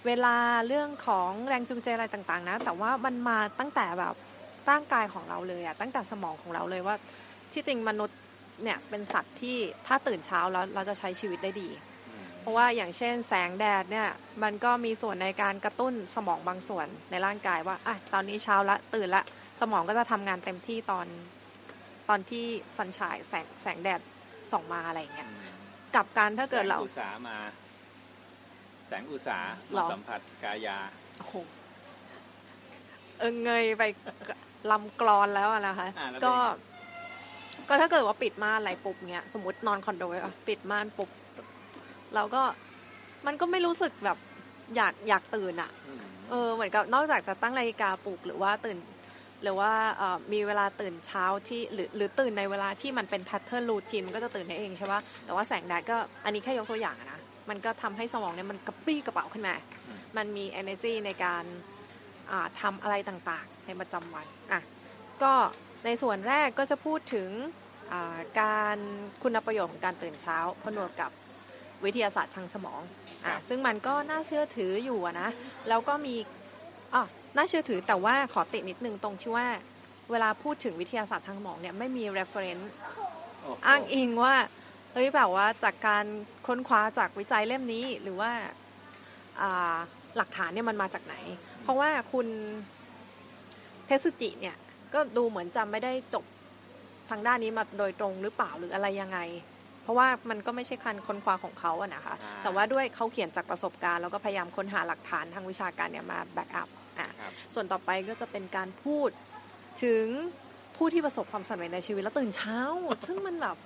[0.07, 0.37] เวลา
[0.69, 4.15] เรื่องของแรงจูงใจอะไรต่างๆนะ แต่ว่ามันมาตั้งแต่แบบ
[4.71, 6.97] ร่างกายของเราเลยอะตั้งแต่สมองของเราเลยว่า
[7.53, 8.19] ที่จริงมนุษย์
[8.63, 11.69] เนี่ยเป็นสัตว์ที่ถ้าตื่นเช้าแล้วเราจะใช้ชีวิตได้ดี
[12.41, 14.09] เพราะว่าอย่างเช่นแสงแดดเนี่ย
[14.43, 19.23] มันก็มีส่วนในการกระตุ้นสมองบางส่วนในร่างกายว่าอะตอนนี้เช้าละตื่นละ
[19.61, 21.07] สมองก็จะทำงานเต็มที่ตอน
[22.09, 22.47] ตอนที่
[22.79, 24.01] สันฉายแสงแสงแดด
[24.53, 25.29] ส่องมาอะไรอย่างเงี้ย
[25.95, 27.37] กลับกันถ้าเกิดเราแสงอุตสามา
[28.89, 30.79] แสงอุตสาหรมาอสัมผัสกายา
[31.19, 31.35] โอ้โห
[33.19, 33.83] เออเงยไป
[34.71, 41.11] ลำกรอนแล้วอะนะคะอ่าแล้วเป็นก็ยังไงก็ถ้าเกิดว่าปิดม่านอะไรปุ๊บเนี้ยสมมตินอนคอนโดอะปิดม่านปุ๊บ
[42.15, 42.43] เราก็
[43.27, 44.19] มันก็ไม่รู้สึกแบบ
[44.77, 48.79] อยากอยากตื่นอะอืมเออเหมือนกับนอกจากจะตั้งนาฬิกาปลุกหรือว่าตื่น
[49.43, 57.21] หรือว่าเอ่อมีเวลาตื่นเช้าที่หรือหรือตื่นในเวลาที่มันเป็นแพทเทิร์นรูทีนมันก็จะตื่นได้เองใช่ปะแต่ว่าแสงแดดก็อันนี้แค่ยกตัวอย่างอะนะ
[57.51, 59.55] มันก็ทำให้สมองเนี่ยมันกระปรี้กระเป๋าขึ้นมา
[60.17, 61.45] มันมี energy ในการ
[62.31, 64.61] อ่าทำอะไรต่างๆ ในประจำวันอะ
[65.23, 65.33] ก็
[65.85, 67.29] ในส่วนแรกก็จะพูดถึง
[68.41, 68.79] การ
[69.23, 71.11] คุณประโยชน์ของการตื่นเช้าผนวกกับ
[71.85, 72.81] วิทยาศาสตร์ทางสมอง
[73.27, 75.29] อะซึ่งมันก็น่าเชื่อถืออยู่นะ
[75.69, 76.15] แล้วก็มี
[76.95, 77.03] อ๋อ
[77.37, 79.47] น่าเชื่อถือแต่ว่าขอติดนิดนึงตรงที่ว่า
[80.11, 82.67] เวลาพูดถึงวิทยาศาสตร์ทางสมองเนี่ยไม่มี reference
[83.67, 84.35] อ้างอิงว่า
[84.93, 86.05] เฮ้ยแบบว่าจากการ
[86.47, 88.31] ค้นคว้าจากวิจัยเล่มนี้หรือว่า
[90.17, 91.15] หลักฐานเนี่ยมันมาจากไหน
[91.63, 92.27] เพราะว่าคุณ
[93.87, 94.57] เทสุจิเนี่ย
[94.95, 96.25] ก็ดูเหมือนจะไม่ได้จบ
[97.11, 99.19] ทางด้านนี้มาโดยตรงหรือเปล่าหรืออะไรยังไง
[99.83, 106.69] เพราะว่ามันก็ไม่ใช่คันค้นคว้าของเขาอะนะคะ แต่ว่าด้วยเขาเขียนจากประสบการณ์แล้วก็พยายามค้นหาหลักฐานทางวิชาการเนี่ยมาแบ็กอัพ
[107.01, 107.11] อะ
[107.55, 109.11] ส่วนต่อไปก็จะเป็นการพูด
[109.85, 110.07] ถึง
[110.77, 112.59] ผู้ที่ประสบความสำเร็จในชีวิตแล้วตื่นเช้า
[113.07, 113.57] ซึ่งมันแบบ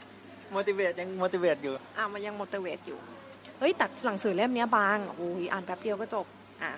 [0.54, 2.98] motivate ยัง motivate อยู่ อะมันยัง motivate อยู่
[3.58, 6.26] เฮ้ยแต่หนังสือเล่มนี้บางโอ้ยอ่านแป๊บเดียวก็จบ
[6.62, 6.72] อะ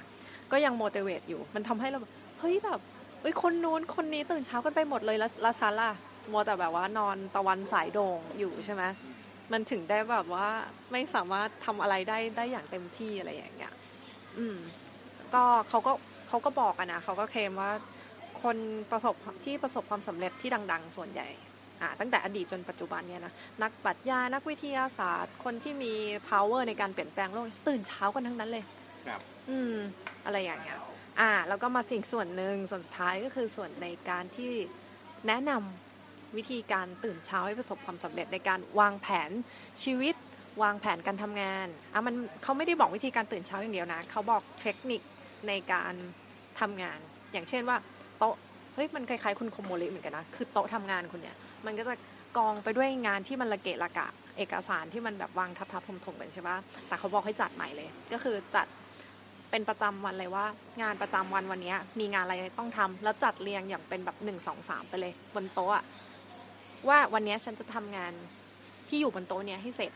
[0.53, 1.99] ก็ยัง motivate อยู่ มันทำให้เรา
[2.40, 2.81] เฮ้ยแบบ
[3.21, 5.90] เฮ้ยคนนู้นคนนี้ตื่นเช้ากันไปหมดเลยแล้วลฉันล่ะ
[6.33, 8.83] มัวแต่แบบว่านอนตะวันสายโด่งอยู่ใช่ไหม
[9.53, 10.47] มันถึงได้แบบว่า
[10.93, 13.73] ไม่สามารถทำอะไรได้ได้อย่างเต็มที่อะไรอย่างเงี้ย
[14.38, 14.57] อืม
[15.35, 15.93] ก็เขาก็
[16.35, 17.70] เขาก็บอกกันนะเขาก็เคลมว่า
[18.42, 18.57] คน
[18.90, 21.29] ประสบที่ประสบความสำเร็จที่ดัง ๆ ส่วนใหญ่
[21.81, 25.94] อ่าตั้งแต่อดีตจนปัจจุบันเนี่ยนะนักปรัชญานักวิทยาศาสตร์ คนที่มี
[26.29, 28.64] power ในการเปลี่ยนแปลงโลกตื่นเช้ากันทั้งนั้นเลย
[29.07, 29.20] ครับ
[29.51, 29.77] อืม
[30.25, 30.79] อะไรอย่างเงี้ย
[31.20, 34.53] อ่าแล้วก็มาสิ่งส่วนหนึ่งส่วนสุดท้ายก็คือส่วนในการที่
[35.27, 39.31] แนะนำวิธีการตื่นเช้าให้ประสบความสำเร็จในการวางแผน
[39.85, 40.14] ชีวิต
[40.62, 45.03] วางแผนการทำงานอะมันเขาไม่ได้บอกวิธีการตื่นเช้าอย่างเดียวนะเขาบอกเทคนิค
[45.49, 45.94] ในการ
[46.61, 46.99] ทำงาน
[47.33, 47.77] อย่างเช่นว่า
[48.19, 48.35] โต๊ะ
[48.75, 51.37] เฮ้ยมันคล้ายๆคุณโคโมริเหมือนกันนะคือโต๊ะทำงานคุณเนี่ย
[51.67, 51.95] มันก็จะ
[52.37, 54.07] กองไปด้วยงานที่มันระเกะระกะ
[54.38, 56.57] เอกสารที่มันแบบวางทับๆถมๆกันใช่ปะ
[56.88, 58.67] แต่เขาบอกให้จัดใหม่เลย ก็คือจัด
[59.51, 60.45] เป็นประจำวันเลยว่า
[60.83, 65.85] งานประจำวันวันนี้มีงานอะไรต้องทำแล้วจัดเรียงอย่างเป็นแบบหนึ่งสองสามไปเลย บนโต๊ะ
[66.88, 68.12] ว่าวันนี้ฉันจะทำงาน
[68.88, 69.93] ที่อยู่บนโต๊ะเนี้ยให้เสร็จ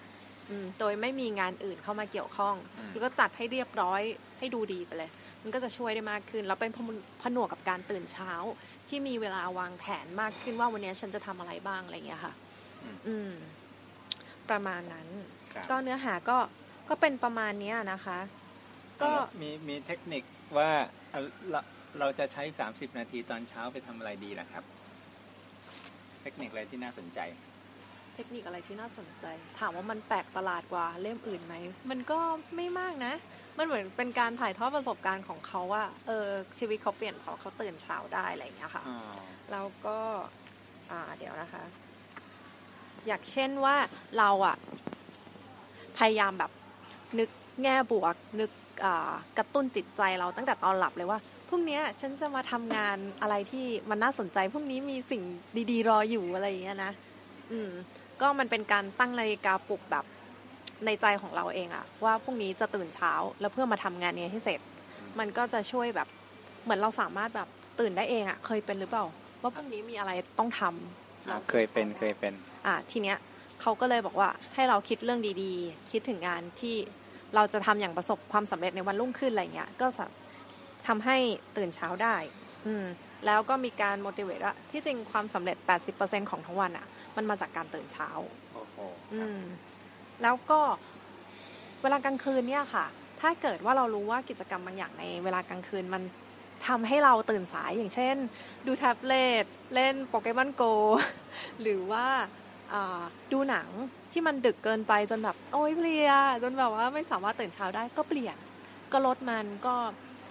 [0.78, 2.54] โดยไม่มีงานอื่นเข้ามาเกี่ยวข้อง
[2.90, 4.00] แล้วก็จัดให้เรียบร้อย
[4.38, 5.10] ให้ดูดีไปเลย
[5.42, 6.70] มันก็จะช่วยได้มากขึ้น แล้วเป็น
[7.22, 8.32] ผนวกกับการตื่นเช้า
[8.88, 12.34] ที่มีเวลาวางแผนมากขึ้นว่าวันนี้ฉันจะทำอะไรบ้างอะไรเงี้ยค่ะ
[13.06, 13.32] อืม
[14.50, 15.08] ประมาณนั้น
[15.70, 16.38] ก็เนื้อหาก็
[16.88, 18.18] ก็เป็นประมาณนี้นะคะ
[19.02, 20.22] ก็มีมีเทคนิค
[20.56, 20.70] ว่า
[21.10, 21.60] เรา
[21.98, 24.64] เราจะใช้สามสิบนาทีตอนเช้าไปทำอะไรดีล่ะครับ
[26.22, 27.20] เทคนิคอะไรที่น่าสนใจ
[28.14, 29.26] เทคนิคอะไรที่น่าสนใจ
[29.58, 31.54] ถามว่ามันแปลกประหลาดกว่าเล่มอื่นไหม
[31.90, 32.18] มันก็
[32.56, 33.14] ไม่มากนะ
[33.58, 36.26] มันเหมือนเป็นการถ่ายทอดประสบการณ์ของเขาว่า เออ
[36.58, 38.84] ชีวิตเขาเปลี่ยนเพราะเขาตื่นเช้าได้อะไรอย่างเงี้ยค่ะ
[39.50, 39.98] แล้วก็
[40.90, 41.64] อ่า เดี๋ยวนะคะ
[43.06, 43.76] อยากเช่นว่า
[44.18, 44.56] เราอะ
[45.98, 46.50] พยายามแบบ
[47.18, 47.30] นึก
[47.62, 48.50] แง่บวก นึก
[49.38, 51.18] กระตุ้นจิตใจเราตั้งแต่ตอนหลับเลยว่า
[51.48, 55.22] พรุ่งนี้ฉันจะมาทำงานอะไรที่มันน่าสนใจพรุ่งนี้มีสิ่ง
[55.70, 56.92] ดีๆ รออยู่อะไรอย่างเงี้ยนะ
[57.52, 57.70] อืม
[58.20, 60.04] ก็มันเป็นการตั้งนาฬิกาปลุกแบบ
[60.86, 64.60] ในใจของเราเองอะว่าพรุ่งนี้จะตื่นเช้าแล้วเพื่อมาทำงานนี้ให้เสร็จ
[65.18, 66.08] มันก็จะช่วยแบบ
[66.64, 67.48] เหมือนเราสามารถแบบ
[67.80, 69.04] ตื่นได้เองอะเคยเป็นหรือเปล่า
[69.42, 72.32] ว่าพรุ่งนี้มีอะไรต้องทำเคยเป็นเคยเป็น
[72.66, 73.16] อ่าทีเนี้ย
[73.60, 76.76] เขาก็เลยบอกว่าให้เราคิดเรื่องดีๆ คิดถึงงานที่
[77.34, 79.86] เราจะทำอย่างประสบความสำเร็จในวันรุ่งขึ้นอะไรเงี้ย ก็
[80.86, 81.16] ทำให้
[81.56, 82.16] ตื่นเช้าได้
[82.66, 82.84] อืม
[83.26, 85.56] แล้วก็มีการ motivate ว่าที่จริงความสำเร็จ
[85.94, 86.86] 80%ของทั้งวันอะ
[87.16, 88.08] มันมาจากการตื่นเช้า
[89.14, 89.40] อืม
[90.22, 90.60] แล้วก็
[91.82, 92.86] เวลากลางคืนเนี่ยค่ะ
[93.20, 96.02] ถ้าเกิดว่าเรารู้ว่ากิจกรรมบางอย่างในเวลากลางคืนมัน
[96.66, 98.16] ทำให้เราตื่นสายอย่างเช่น
[98.66, 100.62] ดูแท็บเล็ตเล่นโปเกมอนโก
[101.62, 102.06] หรือว่า
[103.32, 103.68] ดูหนัง
[104.12, 108.36] ที่มันดึกเกินไปจนแบบโอ้ยเพลียจนแบบว่าไม่สามารถตื่นเช้าได้ก็เปลี่ยน
[108.92, 109.74] ก็ลดมันก็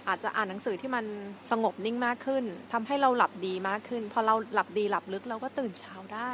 [0.08, 1.04] อาจจะอ่านหนังสือที่มัน
[1.50, 6.32] สงบนิ่งมากขึ้นทำให้เราหลับดีมากขึ้น พอเราหลับดีหลับลึกเราก็ตื่นเช้าได้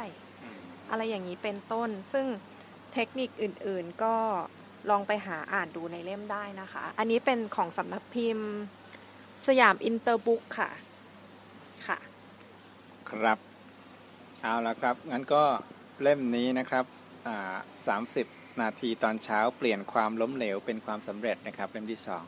[0.89, 2.25] อะไรอย่างนี้เป็นต้นซึ่ง
[2.95, 4.15] เทคนิคอื่นๆก็
[4.89, 8.49] ลองไปหาอ่านดูในเล่มได้นะคะ อันนี้เป็นของสำนักพิมพ์
[9.47, 10.69] สยามอินเตอร์บุ๊กค่ะ
[11.87, 11.97] ค่ะ
[13.11, 13.37] ครับ
[14.41, 15.43] เอาละครับ งั้นก็
[16.01, 16.85] เล่มนี้นะครับ
[17.87, 18.27] สามสิบ
[18.61, 22.23] นาทีตอนเช้าเปลี่ยนความล้มเหลวเป็นความสำเร็จนะครับ เล่มที่สอง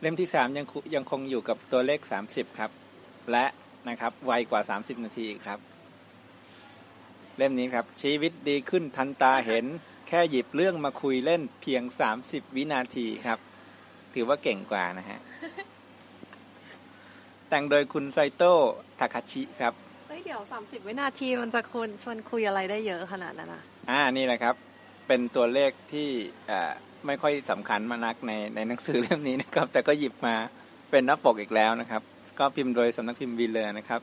[0.00, 2.70] เล่มที่สามยังยังคงอยู่กับตัวเลขสามสิบครับ
[3.32, 3.46] และ
[3.88, 5.58] นะครับไวกว่าสามสิบนาทีครับ
[7.36, 9.66] เล่มนี้ครับ ชีวิตดีขึ้นทันตาเห็น
[10.08, 11.82] แค่หยิบเรื่องมาคุยเล่นเพียง
[12.20, 13.38] 30วินาทีครับ
[14.14, 15.18] ถือว่าเก่งกว่านะฮะ
[17.48, 18.52] แต่งโดยคุณไซโต้
[18.98, 19.72] ทาคาชิครับ
[20.08, 24.54] เฮ้ยเดี๋ยว30วินาทีมันจะคนชวนคุยอะไรได้เยอะขนาดนั้นนะอ่านี่แหละครับ
[25.06, 26.08] เป็นตัวเลขที่
[27.06, 30.34] ไม่ค่อยสำคัญมานักในในหนังสือเล่มนี้นะครับ แต่ก็หยิบมา
[30.90, 32.02] เป็นหน้าปกอีกแล้วนะครับ
[32.38, 34.00] ก็พิมพ์โดยสำนักพิมพ์วีเลอร์นะครับ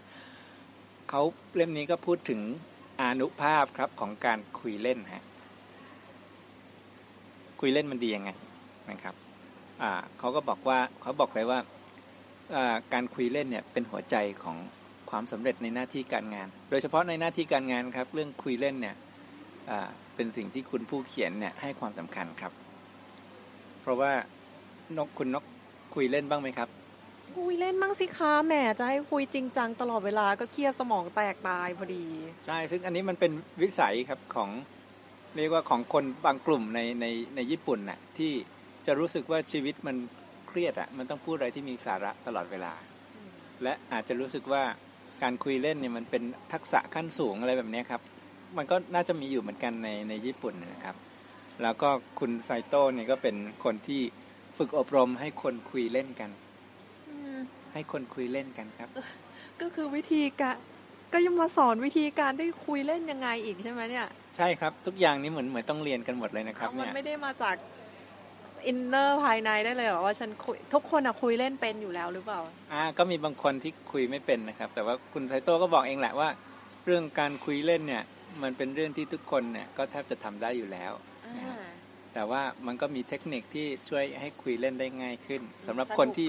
[1.10, 1.22] เขา
[1.56, 2.42] เล่มนี้ก็พูดถึง
[3.02, 5.24] อานุภาพครับของการคุยเล่นฮะ
[7.68, 8.32] คุยเล่นมันดียังไง
[8.92, 9.16] นะครับ
[9.82, 11.60] อ่าเขาก็บอกว่าเขาบอกเลยว่า
[12.94, 14.58] การคุยเล่นเนี่ยเป็นหัวใจของ
[15.10, 18.96] ความสำเร็จในหน้าที่การงาน โดยเฉพาะในหน้าที่การงานครับ เรื่องคุยเล่นเนี่ย
[20.16, 22.52] เป็นสิ่งที่คุณผู้เขียนเนี่ยให้ความสำคัญครับ
[23.82, 24.12] เพราะว่า
[24.98, 25.44] นกคุณนก
[25.96, 26.70] คุยเล่นบ้างไหมครับ
[27.38, 32.06] คุยเล่นบ้างสิคะแหมจะให้คุยจริงจังตลอดเวลาก็เครียดสมองแตกตายพอดี
[32.46, 34.50] ใช่ซึ่งอันนี้มันเป็นวิสัยครับของ
[35.36, 38.32] เรียกว่าของคนบางกลุ่มในในในญี่ปุ่นน่ะที่
[38.86, 39.96] จะรู้สึกว่าชีวิตมัน
[40.48, 42.74] เครียดอะมันต้องพูดอะไรที่มีสาระตลอดเวลา
[43.64, 44.64] และอาจจะรู้สึกว่า
[45.24, 48.02] การคุยเล่นเนี่ยมันเป็นทักษะขั้นสูงอะไรแบบนี้ครับ
[48.58, 50.96] มันก็น่าจะมีอยู่เหมือนกันในในญี่ปุ่นนะครับ
[51.62, 54.02] แล้วก็คุณไซโต้เนี่ยก็เป็นคนที่
[54.58, 56.30] ฝึกอบรมให้คนคุยเล่นกัน
[57.74, 58.90] ให้คนคุยเล่นกันครับ
[59.62, 60.56] ก็คือวิธีการ
[61.14, 67.56] ก็ยังมาสอนวิธีการได้คุยเล่นยังไงอีกใช่ไหมเนี่ย ใช่ครับ ทุกอย่างนี้เหมือนเหมือนต้องเรียนกันหมดเลยนะครับเนี่ยมันไม่ได้มาจาก
[68.68, 72.40] อินเนอร์ภายในได้เลยว่าฉันคุยทุกคนอะคุยเล่นเป็นอยู่แล้วหรือเปล่า
[72.74, 76.30] อ่า ก็มีบางคนที่คุยไม่เป็นนะครับ แต่ว่าคุณไซโต้ก็บอกเองแหละว่า
[76.86, 78.04] เรื่องการคุยเล่นเนี่ย
[78.44, 80.92] มันเป็นเรื่องที่ทุกคนเนี่ยก็แทบจะทำได้อยู่แล้ว
[82.14, 86.28] แต่ว่ามันก็มีเทคนิคที่ช่วยให้คุยเล่นได้ง่ายขึ้นสำหรับคนที่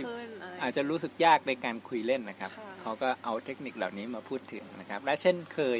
[0.62, 2.50] อาจจะรู้สึกยากในการคุยเล่นนะครับ
[2.82, 5.78] เขาก็เอาเทคนิคเหล่านี้มาพูดถึงนะครับ และเช่นเคย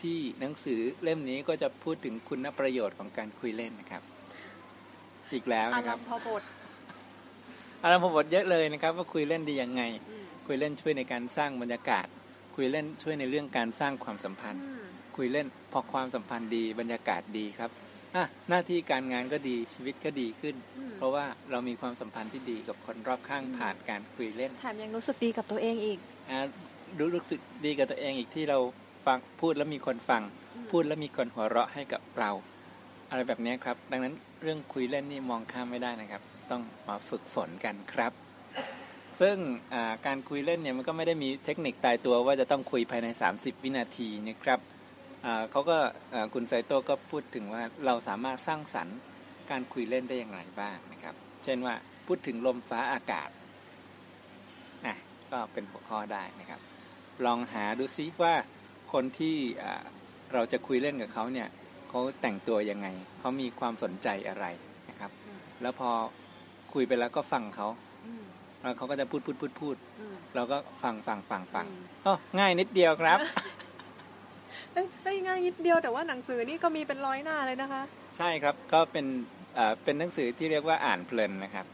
[0.00, 4.02] ที่หนังสือเล่มนี้ก็จะพูดถึงคุณประโยชน์ของการคุยเล่นนะครับ
[5.32, 6.42] อีกแล้วนะครับอารัมพบท
[7.82, 9.82] อารัมพบทเยอะเลยนะครับ ว่าคุยเล่นดียังไง
[10.46, 12.06] คุยเล่นช่วยในการสร้างบรรยากาศ
[12.56, 14.62] คุยเล่นช่วยในเรื่องการสร้างความสัมพันธ์
[15.16, 17.70] คุยเล่นพอความสัมพันธ์ดีบรรยากาศดีครับ
[18.16, 20.56] อะหน้าที่การงานก็ดีชีวิตก็ดีขึ้น
[20.96, 25.98] เพราะว่าเรามีความสัมพันธ์ที่ดีกับคนรอบข้างผ่านการคุยเล่นแถมยังรู้สึกดีกับตัวเองอีก
[26.30, 26.38] อ่า
[26.98, 28.58] รู้รู้สึกดีกับตัวเองอีกที่เรา
[29.06, 30.22] ฟังพูดแล้วมีคนฟัง
[30.70, 32.30] พูดแล้วมีคนหัวเราะให้กับเรา
[33.10, 38.12] อะไรแบบนี้ครับ ดังนั้นเรื่องคุยเล่นนี่มองข้ามไม่ได้นะครับ ต้องมาฝึกฝนกันครับ
[39.20, 39.36] ซึ่ง
[40.06, 44.60] การคุยเล่นเนี่ยมันก็ไม่ได้มีเทคนิคตายตัวว่าจะต้องคุยภายใน 30 วินาทีนะครับ
[45.50, 45.78] เขาก็
[46.34, 48.98] คุณไซโตก็พูดถึงว่าเราสามารถสร้างสรรค์
[49.50, 51.74] การคุยเล่นได้อย่างไรบ้างนะครับ เช่นว่า
[52.06, 53.28] พูดถึงลมฟ้าอากาศ
[54.86, 54.96] นะ
[55.32, 56.60] ก็เป็นหัวข้อได้นะครับ
[57.26, 58.34] ลองหาดูซิว่า
[58.92, 59.36] คนที่
[60.34, 61.48] เราจะคุยเล่นกับเขาเนี่ย
[61.88, 62.86] เขาแต่งตัวยังไง
[63.20, 64.46] เขามีความสนใจอะไร
[64.90, 65.10] นะครับ
[65.62, 65.90] แล้วพอ
[66.72, 67.68] คุยไปแล้วก็ฟังเขา
[68.62, 69.76] แล้วเขาก็จะพูดพูดพูดพูด
[70.34, 71.66] เราก็ฟังฟังฟังฟัง
[72.06, 73.18] อ๋อง่ายนิดเดียวครับ
[75.04, 77.82] ได้ง่ายนิดเดียวแต่ว่าหนังสือนี่ก็มีเป็นร้อยหน้าเลยนะคะ
[78.18, 79.06] ใช่ครับก็เป็น
[79.84, 81.66] เป็นหนังสือที่เรียกว่าอ่านเพลินนะครับ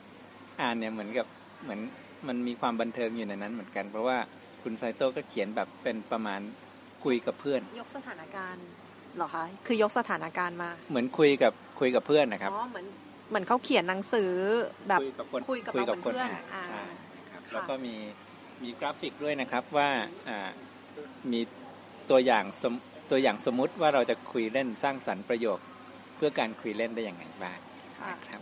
[0.63, 1.27] อ่านเนี่ยเหมือนกับ
[1.63, 1.81] เหมือน
[2.29, 4.19] มันมีความบันเทิงอยู่ในนั้นเหมือนกัน เพราะว่า
[4.63, 6.41] คุณไซโต้ก็เขียนแบบเป็นประมาณ
[7.05, 8.65] คุยกับเพื่อน ยกสถานการณ์
[9.19, 12.87] หรอคะ คือยกสถานการณ์มา เหมือนคุยกับคุยกับเพื่อนนะครับ อ๋อ เหมือน
[13.31, 14.33] เหมือนเขาเขียนหนังสือ
[14.89, 16.29] แบบคุยกับคนคุยกับเพื่อน
[16.69, 16.83] ใช่
[17.31, 17.95] ครับ แล้วก็มี
[18.63, 19.89] มีกราฟิกด้วยนะครับว่า
[21.33, 21.41] มี
[22.11, 22.75] ตัวอย่างสม
[23.11, 25.59] ตัวอย่างสมมุติว่าเราจะคุยเล่นสร้างสรรค์ประโยค
[26.17, 27.59] เพื่อการคุยเล่นได้อย่างไรบ้าง
[28.29, 28.41] ครับ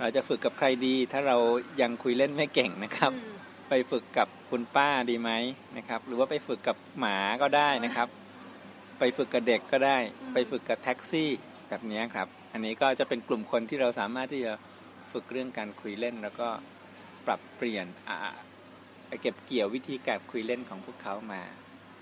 [0.00, 1.36] เราจะฝึกกับใครดีถ้าเรา
[1.80, 3.12] ยังคุยเล่นไม่เก่งนะครับ
[3.74, 5.30] ไปฝึกกับคุณป้าดีไหม
[5.76, 8.08] นะครับ หรือว่าไปฝึกกับหมาก็ได้นะครับ
[8.98, 9.98] ไปฝึกกับเด็กก็ได้
[10.34, 11.30] ไปฝึกกับแท็กซี่
[11.68, 14.52] แบบนี้ครับ อันนี้ก็จะเป็นกลุ่มคนที่เราสามารถที่จะ
[15.12, 16.48] ฝึกเรื่องการคุยเล่น แล้วก็
[17.26, 17.86] ปรับเปลี่ยน
[19.20, 21.42] เก็บเกี่ยววิธีการคุยเล่นของพวกเขามา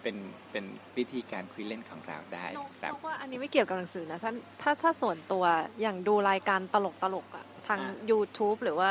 [0.02, 0.16] เป็น
[0.50, 0.64] เป็น
[0.98, 2.46] วิธีการคุยเล่นของเราได้
[2.80, 5.44] ครับว่าอันนี้ไม่เกี่ยวกับหนังสือนะถ้าถ้าถ้าส่วนตัว
[5.80, 7.80] อย่างดูรายการตลกตลกอะทาง
[8.11, 8.88] YouTube หรือว่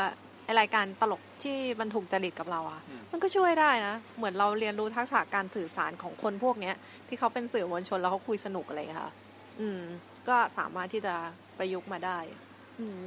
[0.60, 2.80] รายการตลกที่มันถูกจริตกับเราอะ
[3.12, 6.74] มันก็ช่วยได้นะ เหมือนเราเรียนรู้ทักษะการสื่อสารของคนพวกเนี้ย
[7.08, 9.12] ที่เขาเป็นสื่อมวลชนแล้วเขาคุยสนุกอะไรค่ะ
[9.60, 9.82] อืม
[10.28, 11.14] ก็สามารถที่จะ
[11.58, 12.18] ประยุกต์มาได้
[12.80, 13.00] อืม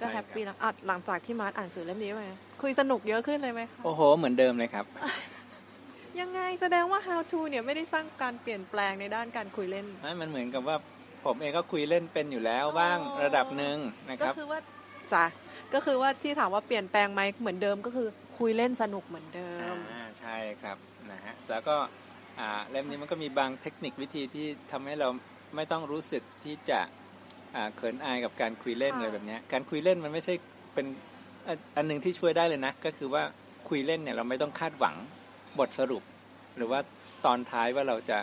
[0.00, 2.22] ก็ happy นะหลังจากที่มาร์ทอ่านหนังสือเล่มนี้ไหม
[2.62, 4.84] คุยสนุกเยอะขึ้นเลยไหมโอ้โห เหมือนเดิมเลยครับ
[6.20, 10.76] ยังไงแสดงว่า how to เนี่ยไม่ได้สร้างการเปลี่ยนแปลงในด้านการคุยเล่นไม่มันเหมือนกับว่า
[11.24, 13.76] ผมเองก็คุยเล่นเป็นอยู่แล้วบ้างระดับหนึ่ง
[14.08, 14.58] นะครับก็คือว่า
[15.14, 15.24] จ้ะ
[15.74, 18.08] ก็คือว่าที่ถามว่าเปลี่ยนแปลงไหมเหมือนเดิมก็คือ
[18.38, 20.76] คุยเล่นสนุกเหมือนเดิมอ่าใช่ครับ
[21.10, 21.76] นะฮะแล้วก็
[22.40, 25.08] อ่าเล่มนี้มันก็มีบางเทคนิควิธีที่ทำให้เรา
[25.56, 26.80] ไม่ต้องรู้สึกที่จะ
[27.56, 30.34] อ่าเขินอายกับการคุยเล่นอะไรแบบนี้การคุยเล่นมันไม่ใช่
[30.74, 30.86] เป็น
[31.76, 33.22] อันหนึ่งที่ช่วยได้เลยนะ ก็คือว่า
[33.68, 34.96] คุยเล่นเนี่ยเราไม่ต้องคาดหวัง
[35.58, 36.02] บทสรุป
[36.56, 36.80] หรือว่า
[37.26, 38.18] ตอนท้ายว่าเราจะ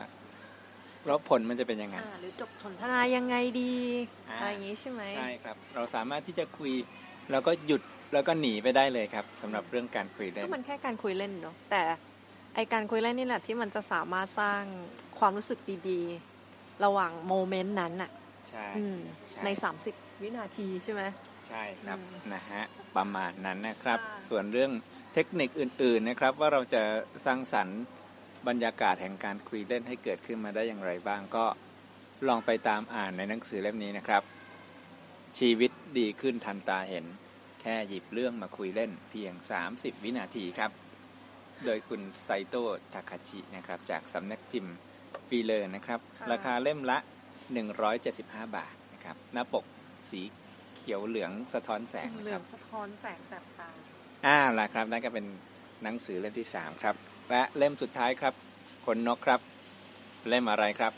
[1.05, 3.73] แล้วผลมันจะเป็นยังไงหรือจบสนทนายังไงดี
[4.29, 6.71] อะไรอย่างนี้ใช่ไหมใช่ครับ เราสามารถที่จะคุย
[7.31, 7.81] แล้วก็หยุด
[8.13, 11.81] แล้วก็หนีไปได้เลยครับสำหรับเรื่องการคุยเล่นก็มันแค่การคุยเล่นเนาะแต่
[12.55, 14.61] ไอการคุยเล่นนี่แหละที่มันจะสามารถสร้าง
[15.19, 15.59] ความรู้สึก
[15.89, 18.11] ดีๆ ระหว่างโมเมนต์นั้นอะ
[18.49, 18.97] ใช่อืม
[19.31, 21.01] ใช่ในสามสิบวินาทีใช่ไหม
[21.47, 22.63] ใช่ครับอืมนะฮะ
[22.95, 24.71] ประมาณนั้นนะครับค่ะส่วนเรื่อง
[25.13, 26.83] เทคนิคอื่น ๆนะครับ ว่าเราจะ
[27.25, 27.79] สร้างสรรค์
[28.47, 31.45] บรรยากาศแห่งการคุยเล่นให้เกิดขึ้นมาได้อย่างไรบ้างก็
[32.27, 34.21] ลองไปตามอ่านในหนังสือเล่มนี้นะครับ
[35.39, 37.05] ชีวิต ดีขึ้นทันตาเห็น
[37.61, 39.33] แค่หยิบเรื่องมาคุยเล่นเพียง
[39.69, 40.71] 30 วินาทีครับ
[41.65, 44.75] โดยคุณไซโตะทาคาชินะครับ จากสำนักพิมพ์
[45.29, 46.97] ปีเลอร์นะครับค่ะราคาเล่มละ
[47.75, 49.65] 175 บาทนะครับ หน้าปก
[50.09, 50.21] สี
[50.75, 53.69] เขียวเหลืองสะท้อนแสงนะเหลืคอรังบ สะท้อนแสงแสบตา
[54.25, 55.25] อ่าล่ะครับนั่นก็เป็น
[55.83, 56.95] หนังสือเล่มที่3ครับ
[57.29, 58.33] และเล่มสุดท้ายครับ
[58.85, 59.39] คนนกครับ
[60.29, 60.93] เล่มอะไรครับ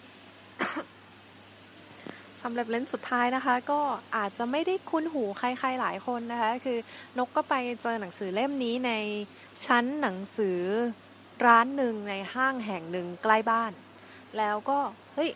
[2.44, 3.80] สำหรับเล่นสุดท้ายนะคะ ก็
[4.18, 6.78] อาจจะไม่ได้คุ้นหูใครๆหลายคนนะคะ คือ
[7.18, 8.92] นกก็ไปเจอหนังสือเล่มนี้ใน
[9.66, 10.60] ชั้นหนังสือ
[11.46, 13.72] ร้านหนึ่งในห้างแห่งหนึ่งใกล้บ้าน
[14.38, 14.78] แล้วก็
[15.16, 15.30] เฮ้ย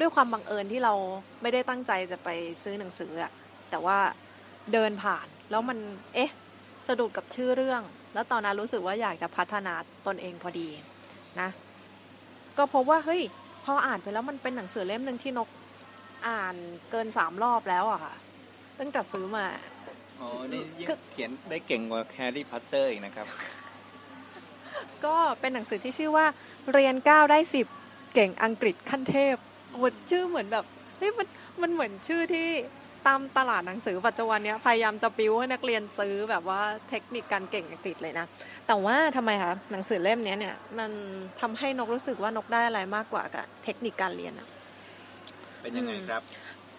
[0.00, 0.94] ด้วยความบังเอิญที่เรา
[1.42, 2.28] ไม่ได้ตั้งใจจะไป
[2.62, 3.32] ซื้อหนังสืออะ
[3.70, 3.98] แต่ว่า
[4.72, 5.78] เดินผ่านแล้วมัน
[6.14, 6.30] เอ๊ะ
[6.86, 7.82] สะดุดกับชื่อเรื่อง
[8.14, 9.74] แล้วตอนนั้นรู้สึกว่าอยากจะพัฒนา
[10.06, 10.68] ตนเองพอดี
[11.40, 11.48] นะ
[12.58, 13.22] ก็พบว่าเฮ้ย
[13.64, 15.48] พออ่านไปแล้วมันเป็นหนังสือเล่มหนึ่งที่นก
[16.28, 16.54] อ่าน
[16.90, 18.14] เกินสามรอบแล้วอะค่ะ
[18.78, 19.46] ตั้งแต่ซื้อมา
[20.20, 23.26] อ๋อนี่ยิ่งคือเขียนได้เก่งกว่าแฮร์รี่พอตเตอร์อีกนะครับ
[25.04, 26.26] ก็เป็นหนังสือที่ชื่อว่า
[26.72, 27.66] เรียนเก้าได้สิบ
[28.14, 29.36] เก่งอังกฤษขั้นเทพ
[29.72, 30.64] โอ้ชื่อเหมือนแบบ
[30.98, 31.28] เฮ้ยมัน
[31.62, 32.48] มันเหมือนชื่อที่
[33.06, 38.26] ตามตลาดหนังสือปัจจุบันเนี้ยพยายามจะปิ้วให้นักเรียนซื้อแบบว่าเทคนิคการเก่งอังกฤษเลยนะ
[38.66, 40.90] แต่ว่าทำไมคะหนังสือเล่มเนี้ยเนี่ยมัน
[41.40, 44.48] ทำให้นกรู้สึกว่านกได้อะไรมากกว่ากับเทคนิคการเรียนอะ
[45.62, 46.22] เป็นยังไงครับ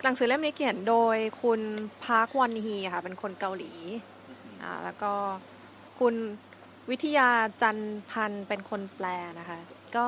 [0.03, 1.61] หนังสือเล่มนี้เขียนโดยคุณ
[2.03, 3.71] พาร์ควอนฮีค่ะ เป็นคนเกาหลี
[4.63, 5.11] อ่าแล้วก็
[5.99, 6.15] คุณ
[6.89, 7.29] วิทยา
[7.61, 7.77] จัน
[8.11, 9.07] พันธ์เป็นคนแปล
[9.39, 9.59] นะคะ
[9.95, 10.07] ก็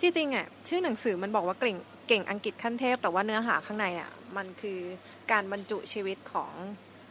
[0.00, 1.78] ที่จริงอะชื่อหนังสือมันบอกว่าเก่ง
[2.08, 4.78] เก่งอังกฤษขั้นเทพ แต่ว่าเนื้อหาข้างในอะมันคือ
[5.32, 6.52] การบรรจุชีวิตของ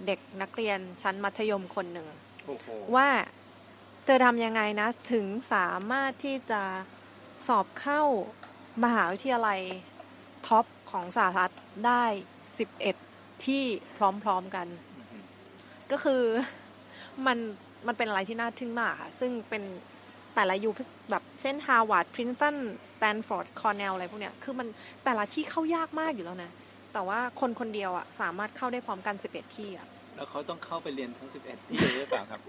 [0.05, 2.07] เด็กนักเรียนชั้นมัธยมคนหนึ่ง
[2.45, 3.07] โอ้โหว่า
[4.05, 6.61] เธอทำยังไงนะ ถึงสามารถที่จะ
[7.47, 8.01] สอบเข้า
[8.83, 9.59] มหาวิทยาลัย
[10.47, 11.51] ท็อป ของสหรัฐ
[11.85, 12.03] ได้
[12.73, 13.63] 11ที่
[13.97, 14.67] พร้อมๆกัน
[15.91, 16.23] ก็คือ
[17.25, 17.38] มัน
[17.88, 19.63] มันเป็นอะไรที่น่าทึ่งมากค่ะ ซึ่งเป็น
[20.35, 20.69] แต่ละยู
[21.11, 22.55] แบบเช่น Harvard Princeton
[22.93, 24.67] Stanford Cornell อะไรพวกเนี้ย คือมัน
[25.03, 26.51] แต่ละที่เข้ายากมากอยู่แล้วนะ
[26.93, 32.41] แต่ว่าคนคนเดียวอะสามารถเข้าได้พร้อมกัน11ที่อะแล้วเขาต้องเข้าไปเรียนทั้ง11ที่หรือเปล่าครับ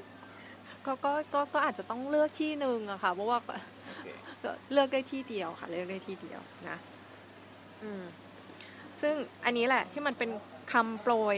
[0.86, 3.38] ก็ก็ก็ก็อาจจะต้องเลือกที่หนึ่งอะค่ะ เพราะว่า
[3.84, 4.08] โอเค
[4.42, 6.76] ก็เลือกได้ที่เดียวค่ะ เลือกได้ที่เดียวนะ
[7.82, 8.02] อืม
[9.02, 10.30] ซึ่งอันนี้แหละที่มันเป็น
[10.72, 11.36] คำโปรย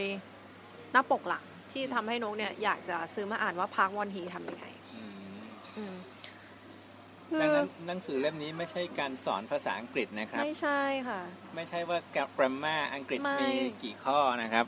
[0.91, 5.41] หน้าปกหลังที่ทำให้นกเนี่ยอยากจะซื้อมาอ่านว่าพาร์ควอนฮีทำยังไงอืม
[5.77, 5.95] อืม
[7.29, 11.21] คืดังอนั้นหนังสือเล่มนี้ไม่ใช่การสอนภาษาอังกฤษนะครับ ไม่ใช่ค่ะ
[11.55, 14.65] ไม่ใช่ว่ากราฟมาอังกฤษไม่มีกี่ข้อนะครับ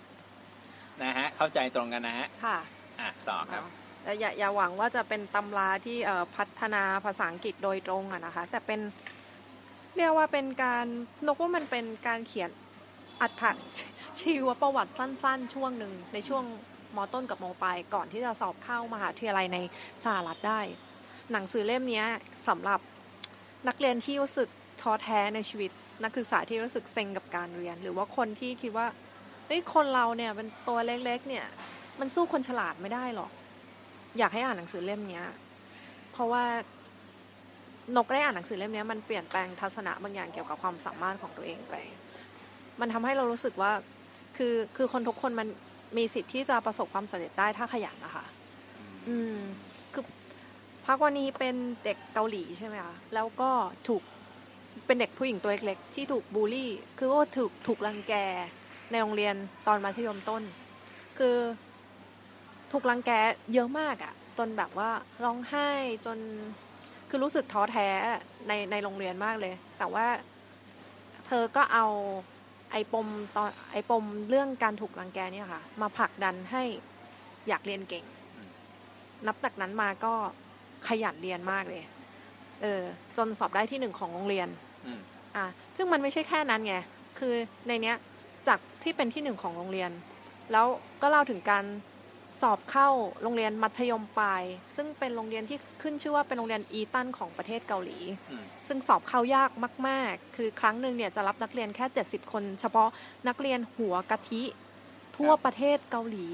[1.03, 2.57] นะฮะ เข้าใจตรงกันนะฮะ ค่ะ
[2.99, 3.63] อะ ต่อครับ
[4.03, 8.79] แต่อย่าอย่าหวังว่าจะเป็นตำราที่เอ่อพัฒนาภาษาอังกฤษโดยตรงอะนะคะ แต่เป็น
[9.97, 10.85] เรียกว่าเป็นการ
[11.27, 12.49] นกว่ามันเป็นการเขียน
[13.23, 13.57] อัต
[14.19, 16.43] ชีวประวัติสั้น ๆ ช่วงหนึ่งในช่วง
[16.95, 19.57] มต้นกับมปลายก่อนที่จะสอบเข้ามหาวิทยาลัยใน
[20.03, 20.61] สหรัฐได้
[21.31, 22.03] หนังสือเล่มนี้
[22.47, 22.79] สำหรับ
[23.67, 24.49] นักเรียนที่รู้สึก
[24.81, 25.71] ท้อแท้ในชีวิต
[26.03, 28.87] นักศึกษาที่รู้สึกเซ็งกับการเรียน หรือว่าคนที่คิดว่า
[29.45, 31.45] เฮ้ยคนเราเนี่ยเป็นตัวเล็กๆ เนี่ย
[31.99, 33.31] มันสู้คนฉลาดไม่ได้หรอก
[34.17, 35.21] อยากให้อ่านหนังสือเล่มนี้
[36.11, 36.43] เพราะว่า
[37.95, 41.75] นกได้อ่านหนังสือเล่มนี้มันเปลี่ยนแปลงทัศนะบางอย่างเกี่ยวกับความสามารถของตัวเองไป
[42.79, 43.71] มันทำให้เรารู้สึกว่า
[44.37, 45.47] คือคือคนทุกคนมัน
[45.97, 48.25] มีสิทธิ์ที่จะประสบความสำเร็จได้ถ้าขยันนะคะ
[49.07, 49.37] อืม
[49.93, 50.03] คือ
[50.85, 53.49] พักวันนี้เป็นเด็กเกาหลีใช่ไหมคะแล้วก็
[53.87, 54.01] ถูก
[54.85, 58.13] เป็นเด็กผู้หญิงตัวเล็กๆ ที่ถูกบูลลี่ คือว่าถูกถูกรังแก
[58.91, 59.35] ในโรงเรียน
[59.67, 60.43] ตอนมัธยมต้น
[61.17, 61.37] คือ
[62.71, 63.11] ถูกรังแก
[63.53, 64.89] เยอะมากอะจนแบบว่า
[65.23, 65.69] ร้องไห้
[66.05, 66.17] จน
[67.09, 67.87] คือรู้สึกท้อแท้
[68.47, 70.07] ในในโรงเรียนมากเลย แต่ว่า
[71.27, 71.85] เธอก็เอา
[72.73, 76.63] ไอ้ปมตอนไอ้ปมเรื่องการถูกรังแกเนี่ยค่ะ มาผลักดันให้
[77.47, 78.05] อยากเรียนเก่ง
[79.27, 80.13] นับจากนั้นมาก็
[80.87, 81.83] ขยันเรียนมากเลย
[82.61, 82.81] เออ
[83.17, 84.47] จนสอบได้ที่หนึ่งของโรงเรียน
[84.85, 84.99] อืม
[85.35, 85.45] อะ
[85.77, 86.75] ซึ่งมันไม่ใช่แค่นั้นไง
[87.19, 87.33] คือ
[87.67, 87.95] ในเนี้ย
[88.47, 89.91] จากที่เป็นที่หนึ่งของโรงเรียน
[90.51, 90.65] แล้ว
[91.01, 91.63] ก็เล่าถึงการ
[92.41, 92.89] สอบเข้า
[93.21, 94.43] โรงเรียนมัธยมปลาย
[94.75, 97.99] ซึ่งเป็นโรงเรียนที่ขึ้นชื่อว่าเป็นโรงเรียนอีตันของประเทศเกาหลี
[98.31, 99.51] อืมซึ่งสอบเข้ายาก
[99.87, 102.89] มาก ๆ คือครั้งหนึ่งเนี่ยจะรับนักเรียนแค่ 70 คน เฉพาะ
[103.27, 104.43] นักเรียนหัวกะทิ
[105.17, 106.27] ทั่วประเทศเกาหลี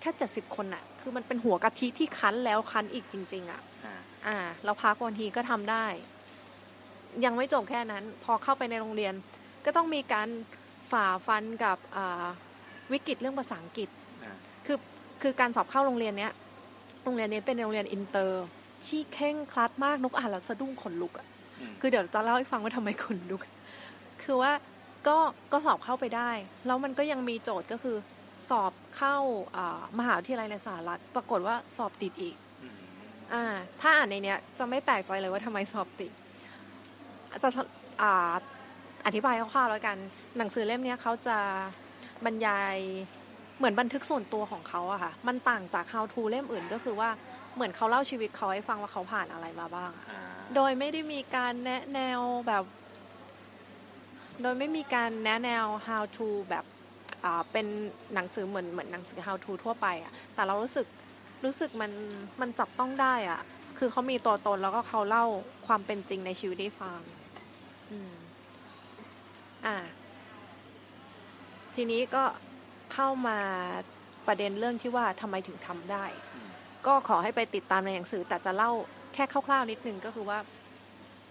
[0.00, 3.94] แค่70 คนอะคือมันเป็นหัวกะทิที่คั้นแล้วคั้นอีกจริง ๆอะอ่า
[4.26, 5.86] อ่าแล้วพักวันทีก็ทำได้
[7.24, 9.14] ยังไม่จบแค่นั้น พอเข้าไปในโรงเรียน
[9.64, 10.28] ก็ต้องมีการ
[10.92, 11.78] ฝ่าฟันกับ
[12.92, 13.88] วิกฤตเรื่องภาษาอังกฤษ
[15.20, 16.32] คือคือการสอบเข้าโรงเรียนเนี้ย
[17.04, 18.44] โรงเรียนนี้เป็นโรงเรียนอินเตอร์
[18.86, 21.26] ที่เคร่งครัดมากนกอ่านแล้วสะดุ้งขนลุกอะ
[21.80, 23.40] คือเดี๋ยวจะเล่าให้ฟังว่าทำไมขนลุก
[24.22, 24.52] คือว่า
[25.08, 25.16] ก็
[25.52, 26.30] ก็สอบเข้าไปได้
[26.66, 27.96] แล้วมันก็ยังมีโจทย์ก็คือ
[28.50, 29.16] สอบเข้า
[29.98, 32.36] มหาวิทยาลัยในสหรัฐ ปรากฏว่าสอบติดอีก
[33.32, 33.44] อ่า
[33.80, 36.12] ถ้าอ่านในเนี้ย จะไม่แปลกใจเลยว่าทำไมสอบติด
[37.42, 37.48] จะ
[38.02, 38.32] อ่า
[39.06, 39.96] อธิบายคร่าวๆแล้วกัน
[40.36, 41.38] หนังสือเล่มนี้เขาจะ
[42.24, 42.76] บรรยาย
[43.60, 47.10] เหมือนบันทึกส่วนตัวของเขาอะค่ะ มันต่างจาก how to เล่มอื่นก็คือว่า
[47.54, 49.92] เหมือนเขาเล่าชีวิตเขาให้ฟังว่าเขาผ่านอะไรมาบ้าง
[50.54, 52.64] โดยไม่ได้มีการแนะแนวแบบ
[54.42, 56.64] โดยไม่มีการแนะแนว how to แบบ
[57.52, 57.66] เป็น
[58.14, 60.86] หนังสือเหมือนเหมือนหนังสือ how to ทั่วไปอะแต่เรารู้สึก
[61.44, 61.92] รู้สึกมัน
[62.40, 63.40] มันจับต้องได้อะ
[63.78, 65.24] คือเขามีตัวตนแล้วก็เขาเล่า
[65.66, 67.00] ความเป็นจริงในชีวิตให้ฟัง
[67.90, 68.14] อืม
[69.66, 69.76] อ่า
[71.74, 72.24] ทีนี้ก็
[73.02, 73.40] เข้ามา
[74.26, 76.04] ประเด็นเรื่องที่ว่าทำไมถึงทำได้
[76.86, 78.70] ก็ขอให้ไปติดตามในหนังสือแต่จะเล่า
[79.14, 80.38] แค่คร่าวๆนิดนึงก็คือว่า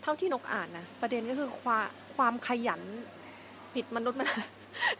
[0.02, 1.86] เท่าที่นกอ่านนะประเด็นก็คือความ
[2.18, 2.82] ความขยัน
[3.74, 4.28] ผิดมนุษย์มัน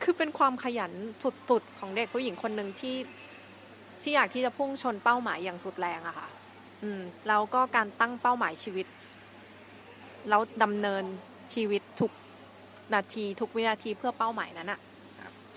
[0.04, 0.92] คือเป็นความขยัน
[1.24, 2.98] สุดๆของเด็กผู้หญิงคนหนึ่งที่
[4.02, 6.28] ที่อยากที่จะพุ่งชนเป้าหมายอย่างสุดแรงอะค่ะ
[6.84, 8.88] อืมแล้วก็การตั้งเป้าหมายชีวิต
[10.30, 11.04] แล้วดำเนิน
[11.54, 12.12] ชีวิตทุก
[12.94, 14.80] นาทีทุกวินาทีเพื่อเป้าหมายนั้นอะ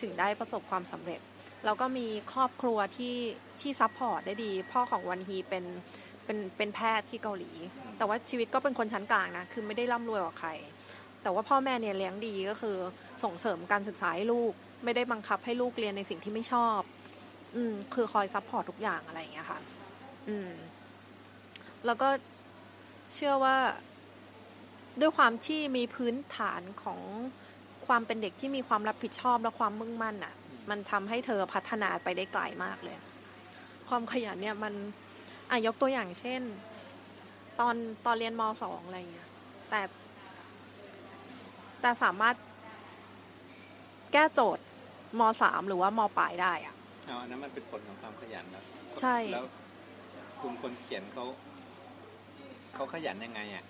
[0.03, 1.21] ถึงได้ประสบความสำเร็จ
[1.65, 3.17] แล้วก็มีครอบครัวที่
[3.61, 5.65] ที่ support ได้ดี พ่อของวันฮีเป็น
[6.25, 7.53] เป็นเป็นแพทย์ที่เกาหลี
[7.97, 10.51] แต่ว่าชีวิตก็เป็นคนชั้นกลางนะ คือไม่ได้ร่ำรวยกว่าใคร
[11.23, 12.77] แต่ว่าพ่อแม่เนี่ยเลี้ยงดีก็คือ
[13.25, 14.53] ส่งเสริมการศึกษาให้ลูก
[14.85, 16.81] ไม่ได้บังคับให้ลูกเรียนในสิ่งที่ไม่ชอบ
[17.55, 19.61] อืมคือคอย support ทุกอย่างอะไรอย่างเงี้ยค่ะ
[20.29, 20.51] อืม
[21.87, 22.09] แล้วก็
[23.15, 23.57] เชื่อว่า
[25.01, 27.01] ด้วยความที่มีพื้นฐานของ
[27.93, 30.35] ความเป็นเด็กที่มีความรับผิดชอบและความมุ่งมั่นอะ
[30.71, 32.97] มันทำให้เธอพัฒนาไปได้ไกลมากเลย
[33.89, 34.75] ความขยันเนี่ยมัน
[35.51, 36.43] อะยกตัวอย่างเช่น
[37.61, 37.75] ตอน
[38.07, 39.29] ตอนเรียนมสองอะไรเงี้ย
[39.71, 39.81] แต่
[41.81, 42.35] แต่สามารถ
[44.13, 44.65] แก้โจทย์
[45.19, 46.75] มสามหรือว่ามปลายได้อะ
[47.07, 48.63] เอาอันนั้นมันเป็นผลของความขยันนะ
[49.01, 49.47] ใช่แล้ว
[50.41, 51.25] คุณคนเขียนเขา
[52.75, 53.65] เขาขยันยังไงอะ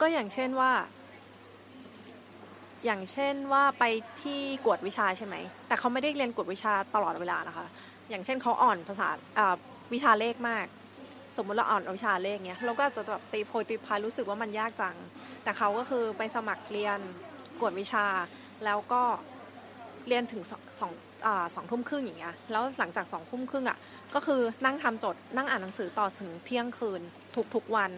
[0.00, 0.72] ก็อย่างเช่นว่า
[2.84, 3.84] อย่างเช่นว่าไป
[4.22, 5.36] ที่กวดวิชาใช่ไหม
[5.68, 7.66] แต่เขาไม่ได้เรียนกวดวิชาตลอดเวลานะคะ
[8.10, 9.08] อย่างเช่นเขาอ่อนภาษา
[9.92, 10.66] วิชาเลขมาก
[11.36, 14.96] สมมุติเราอ่อนวิชาเลขเนี้ยเราก็จะแบบตีโพยตีพายรู้สึกว่ามันยากจัง
[15.42, 16.98] แต่เขาก็คือไปสมัครเรียน
[17.60, 18.06] กวดวิชา
[18.64, 19.02] แล้วก็
[20.08, 20.92] เรียนถึงสองสอง
[21.54, 23.78] สองทุ่มครึ่งอย่างเงี้ย แล้วหลังจากสองทุ่มครึ่งอะ
[24.14, 27.00] ก็คือนั่งทำจดนั่งอ่านหนังสือต่อถึงเที่ยงคืน
[27.54, 27.92] ทุกๆวัน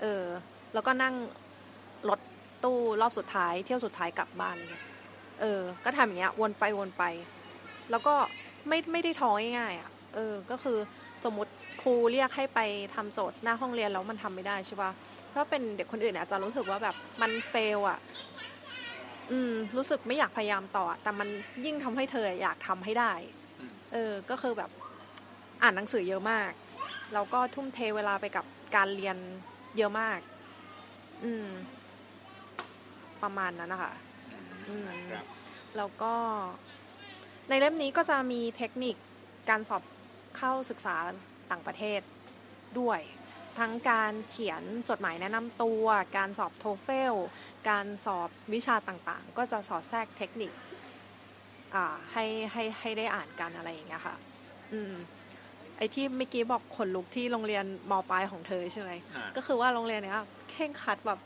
[0.00, 0.24] เออ
[0.74, 1.47] แล้วก็นั่งรถ
[2.64, 4.80] ตู้รอบสุดท้าย เที่ยวสุดท้ายกลับบ้านเลย
[5.40, 7.04] เออ ก็ทำอย่างเงี้ย วนไปวนไป
[7.90, 8.14] แล้วก็
[8.68, 10.78] ไม่ไม่ได้ท้อง่ายๆอะ เออ ก็คือ
[11.24, 11.52] สมมติ
[11.82, 12.60] ครูเรียกให้ไป
[12.94, 14.90] ทำโจทย์หน้าห้องเรียนแล้วมันทำไม่ได้ใช่ปะ
[15.34, 17.98] ถ้าเป็นเด็กคนอื่นอาจจะรู้สึกว่าแบบมันเฟลอะ
[19.30, 21.28] อืม รู้สึกไม่อยากพยายามต่อ แต่มัน
[21.64, 23.12] ยิ่งทำให้เธออยากทำให้ได้
[23.92, 24.70] เออ ก็คือแบบ
[25.62, 26.50] อ่านหนังสือเยอะมาก
[27.14, 28.44] แล้วก็ทุ่มเทเวลาไปกับ
[28.76, 29.16] การเรียน
[29.76, 30.18] เยอะมาก
[31.24, 31.48] อืม
[33.22, 33.94] ประมาณนั้นนะคะ
[35.76, 36.14] แล้วก็
[37.48, 38.96] ในเล่มนี้ก็จะมีเทคนิค
[39.50, 39.82] การสอบ
[40.36, 40.96] เข้าศึกษา
[41.50, 42.00] ต่างประเทศ
[42.78, 43.00] ด้วย
[43.58, 45.84] ทั้งการเขียนจดหมายแนะนำตัว
[46.16, 47.14] การสอบโทเฟล
[47.68, 50.52] การสอบวิชาต่างๆ ก็จะสอดแทรกเทคนิค
[52.12, 54.16] ให้ให้ให้ได้อ่านกันอะไรอย่างเงี้ยค่ะ
[54.72, 54.94] อืม
[55.76, 58.90] ไอที่เมื่อกี้บอกขนลุกที่โรงเรียนมปลายของเธอใช่ไหม
[59.36, 60.16] ก็คือว่าโรงเรียนเนี้ย
[60.50, 61.18] เข่งคัดแบบ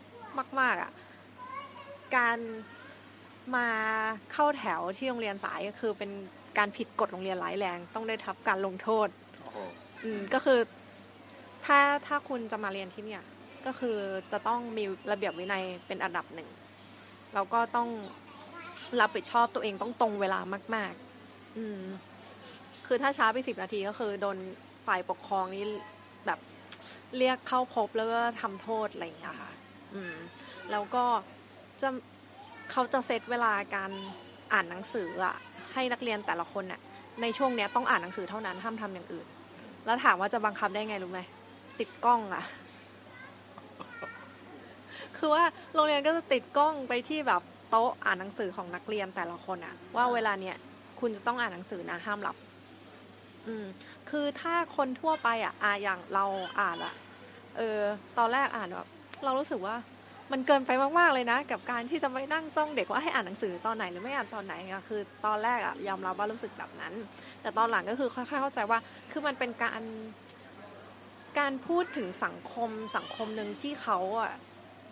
[0.61, 0.91] มาก ๆอะ
[2.17, 2.39] การ
[3.57, 3.69] มา
[4.33, 6.11] เข้าแถวที่โรงเรียนสายก็คือเป็น
[6.59, 9.09] การผิดกฎโรงเรียนร้ายแรง ต้องได้ทับการลงโทษ
[10.05, 10.59] อืมก็คือ
[11.65, 13.25] ถ้าถ้าคุณจะมาเรียนที่เนี่ย
[13.67, 13.97] ก็คือ
[14.33, 16.49] จะต้องมีระเบียบวินัยเป็นอันดับหนึ่ง
[17.35, 17.89] แล้วก็ต้อง
[19.01, 20.41] รับผิดชอบตัวเองต้องตรงเวลา
[20.75, 20.93] มาก
[21.25, 21.83] ๆ อืม
[22.87, 24.37] คือถ้าช้าไปสิบนาทีก็คือโดน
[24.87, 25.65] ฝ่ายปกครองนี้
[26.27, 26.39] แบบ
[27.19, 29.53] เรียกเข้าพบแล้วก็ทำโทษอะไรอย่างเงี้ยค่ะ
[29.95, 30.15] อืม
[30.71, 31.05] แล้วก็
[31.83, 31.89] จะ
[32.73, 33.91] เขาจะเซตเวลาการ
[34.53, 35.37] อ่านหนังสืออะ
[35.75, 36.81] ให้นักเรียนแต่ละคนเนี่ย
[37.23, 39.27] ในช่วงเนี้ยต้องอ่านหนังสือเท่านั้นห้ามทำอย่างอื่น
[39.87, 41.21] แล้วถามว่าจะบังคับได้ไงรู้ไหม
[41.79, 42.45] ติดกล้องอะ
[45.17, 50.57] คือว่าโรงเรียนก็จะติดกล้องไปที่แบบโต๊ะอ่านหนังสือของนักเรียนแต่ละคนอะว่าเวลาเนี้ย
[51.01, 52.37] คุณจะต้องอ่านหนังสือนะห้ามหลับ
[53.47, 53.65] อืม
[54.11, 56.25] คือถ้าคนทั่วไปอะอ่าอย่างเรา
[56.61, 56.95] อ่านอะ
[57.57, 57.79] เออ
[58.19, 58.89] ตอนแรกอ่านแบบ
[59.25, 59.77] เรารู้สึกว่า
[60.33, 66.95] มันเกินไปมากๆเลยนะ กับการที่จะไม่นั่งจ้องเด็กว่าให้อ่านหนังสือตอนไหนหรือไม่อ่านตอนไหนอะคือตอนแรกอะยอมรับว่ารู้สึกแบบนั้น
[67.43, 68.79] แต่ตอนหลังก็คือค่อยๆเข้าใจว่า
[69.11, 69.83] คือมันเป็นการ
[71.39, 74.33] การพูดถึงสังคมสังคมหนึ่งที่เขาอะ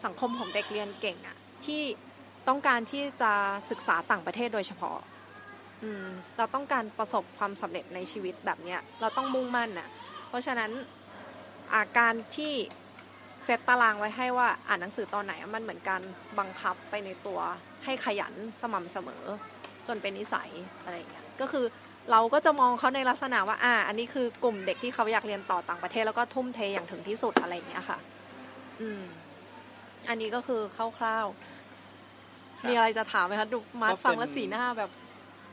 [0.04, 1.82] สังคมของเด็กเรียนเก่งอะที่
[2.48, 3.32] ต้องการที่จะ
[3.70, 4.98] ศึกษาต่างประเทศโดยเฉพาะ
[5.82, 9.88] อืมเราต้องการประสบความสำเร็จในชีวิตแบบเนี้ย เราต้องมุ่งมั่นน่ะ
[10.28, 10.70] เพราะฉะนั้น
[11.74, 12.54] อาการที่
[13.44, 16.02] เซตตารางไว้ให้ว่าอ่านหนังสือตอนไหนมันเหมือนการ
[16.38, 17.40] บังคับไปในตัว
[17.84, 18.32] ให้ขยัน
[18.62, 19.24] สม่ำเสมอ
[19.86, 20.50] จนเป็นนิสัย
[20.82, 21.64] อะไรอย่างเงี้ยก็คือ
[22.10, 27.98] เราก็จะมองเขาในลักษณะว่าอ่า อันนี้คือกลุ่มเด็กที่เขาอยากเรียนต่อต่างประเทศแล้วก็ทุ่มเทอย่างถึงที่สุดอะไรอย่างเงี้ยค่ะ
[28.80, 29.02] อืม
[30.08, 30.60] อันนี้ก็คือ
[30.98, 34.90] คร่าวๆมีอะไรจะถามไหมคะดูมาร์คฟังแล้วสีหน้าแบบ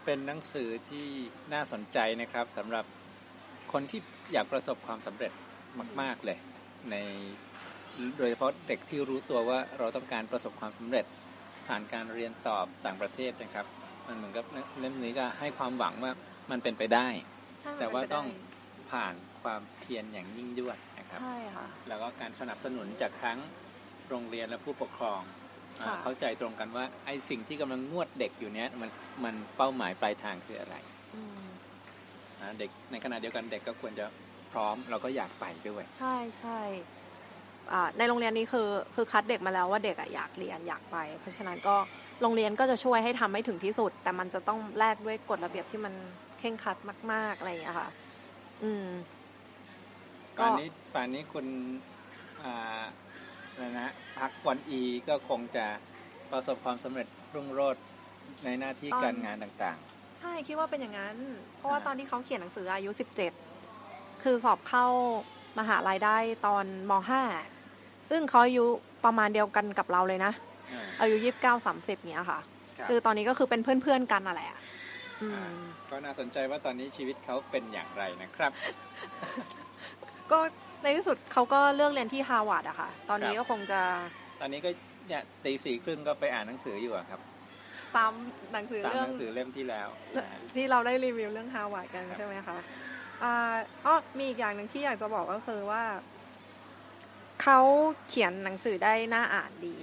[0.05, 1.07] เป็นหนังสือที่
[1.53, 2.85] น่าสนใจนะครับสำหรับ
[3.71, 3.99] คนที่
[4.33, 5.31] อยากประสบความสำเร็จ
[6.01, 6.37] มาก ๆเลย
[6.91, 6.95] ใน
[8.17, 11.05] โดยเฉพาะเด็กที่รู้ตัวว่าเราต้องการประสบความสำเร็จ
[11.67, 13.65] ผ่านการเรียนตอบต่างประเทศนะครับ
[14.07, 14.45] มันเหมือนกับ
[14.79, 16.11] เล่มนี้ก็ให้ความหวังว่า
[16.51, 17.07] มันเป็นไปได้
[17.61, 23.37] ใช่แต่ว่ามันเป็นไปต้องได้ผ่านความเพียรอย่างยิ่งยวดนะครับใช่ค่ะแล้วก็การสนับสนุนจากทั้ง
[24.09, 25.21] โรงเรียนและผู้ปกครอง
[25.79, 28.89] อ่าค่ะเข้าใจตรงกันว่าไอ้สิ่งที่กำลังนวดเด็กอยู่เนี้ยมัน
[29.23, 30.75] มันเป้าหมายปลายทางคืออะไร
[31.15, 31.45] อืม
[32.41, 34.05] นะเด็กในขณะเดียวกันเด็กก็ควรจะ
[34.51, 36.59] พร้อมเราก็อยากไปด้วย ใช่ใช่
[36.95, 36.96] อ่า
[37.97, 41.75] ในโรงเรียนนี้คือคือคัดเด็กมาแล้วว่าเด็กอะอยากเรียนอยากไป เพราะฉะนั้นก็
[42.21, 45.93] โรงเรียนก็จะช่วยให้ทำให้ถึงที่สุด แต่มันจะต้องแลกด้วยกฎระเบียบที่มัน
[46.39, 46.77] เข่งครัด
[47.11, 47.89] มาก ๆอะไรอย่างเงี้ยค่ะ
[48.63, 48.87] อืม
[50.39, 51.45] ก็ป่านนี้ป่านนี้คุณ
[52.43, 52.81] อ่า
[53.51, 55.65] อะไรนะพักวันอีก็คงจะ
[56.31, 57.83] ประสบความสำเร็จรุ่งโรจน์
[58.43, 59.77] ในหน้าที่การงานต่าง
[60.21, 61.17] ใช่คิดว่าเป็นอย่างนั้น
[61.55, 62.91] เพราะว่าอ่าตอนที่เขาเขียนหนังสืออายุ
[63.57, 64.85] 17คือสอบเข้า
[65.59, 67.56] มหาลัยได้ตอนม .5
[68.09, 68.65] ซึ่งเขาอายุ
[69.05, 72.39] ประมาณเดียวกันกับเราเลยนะๆอ่าอายุยี่สิบเก้าสามสิบเนี้ยค่ะ
[72.77, 74.49] ครับคือตอนนี้ก็คือเป็นเพื่อนๆกันน่ะแหละ
[75.21, 75.55] อืม
[75.89, 78.51] ก็น่าสนใจว่าตอนนี้ชีวิตเขาเป็นอย่างไรนะครับ
[80.31, 80.39] ก็
[80.83, 83.81] ในที่สุดเขาก็เลือกเรียนที่ฮาร์วาร์ดอะค่ะ ตอนนี้ครับก็คงจะ
[84.41, 84.69] ตอนนี้ก็
[85.07, 87.19] เนี่ยตีสี่ครึ่งก็ไปอ่านหนังสืออยู่อะครับ
[87.97, 88.11] ตาม
[88.53, 89.87] หนังสือตามเรื่องหนังสือเล่มที่แล้ว
[90.17, 92.57] นะที่เราได้รีวิวเรื่องฮาร์วาร์ดกันใช่ไหมคะ
[93.23, 93.55] อ่า
[93.85, 95.83] อ๋อมีอีกอย่างหนึ่งที่อยากจะบอกก็คือว่า
[97.41, 97.59] เขา
[98.07, 99.77] เขียนหนังสือได้น่าอ่านดี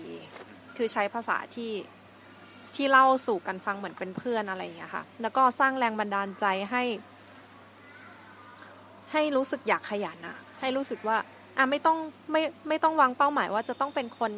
[0.76, 1.72] คือใช้ภาษาที่
[2.74, 6.82] ที่เล่าสู่กันฟังเหมือนเป็นเพื่อนอะไรอย่างเงี้ยค่ะ แล้วก็สร้างแรงบันดาลใจให้
[9.12, 11.16] ให้รู้สึกอยากขยันอะให้รู้สึกว่า
[11.58, 11.98] อะไม่ต้อง
[12.32, 14.32] ไม่ไม่ต้องวางเป้าหมายว่าจะต้องเป็นคน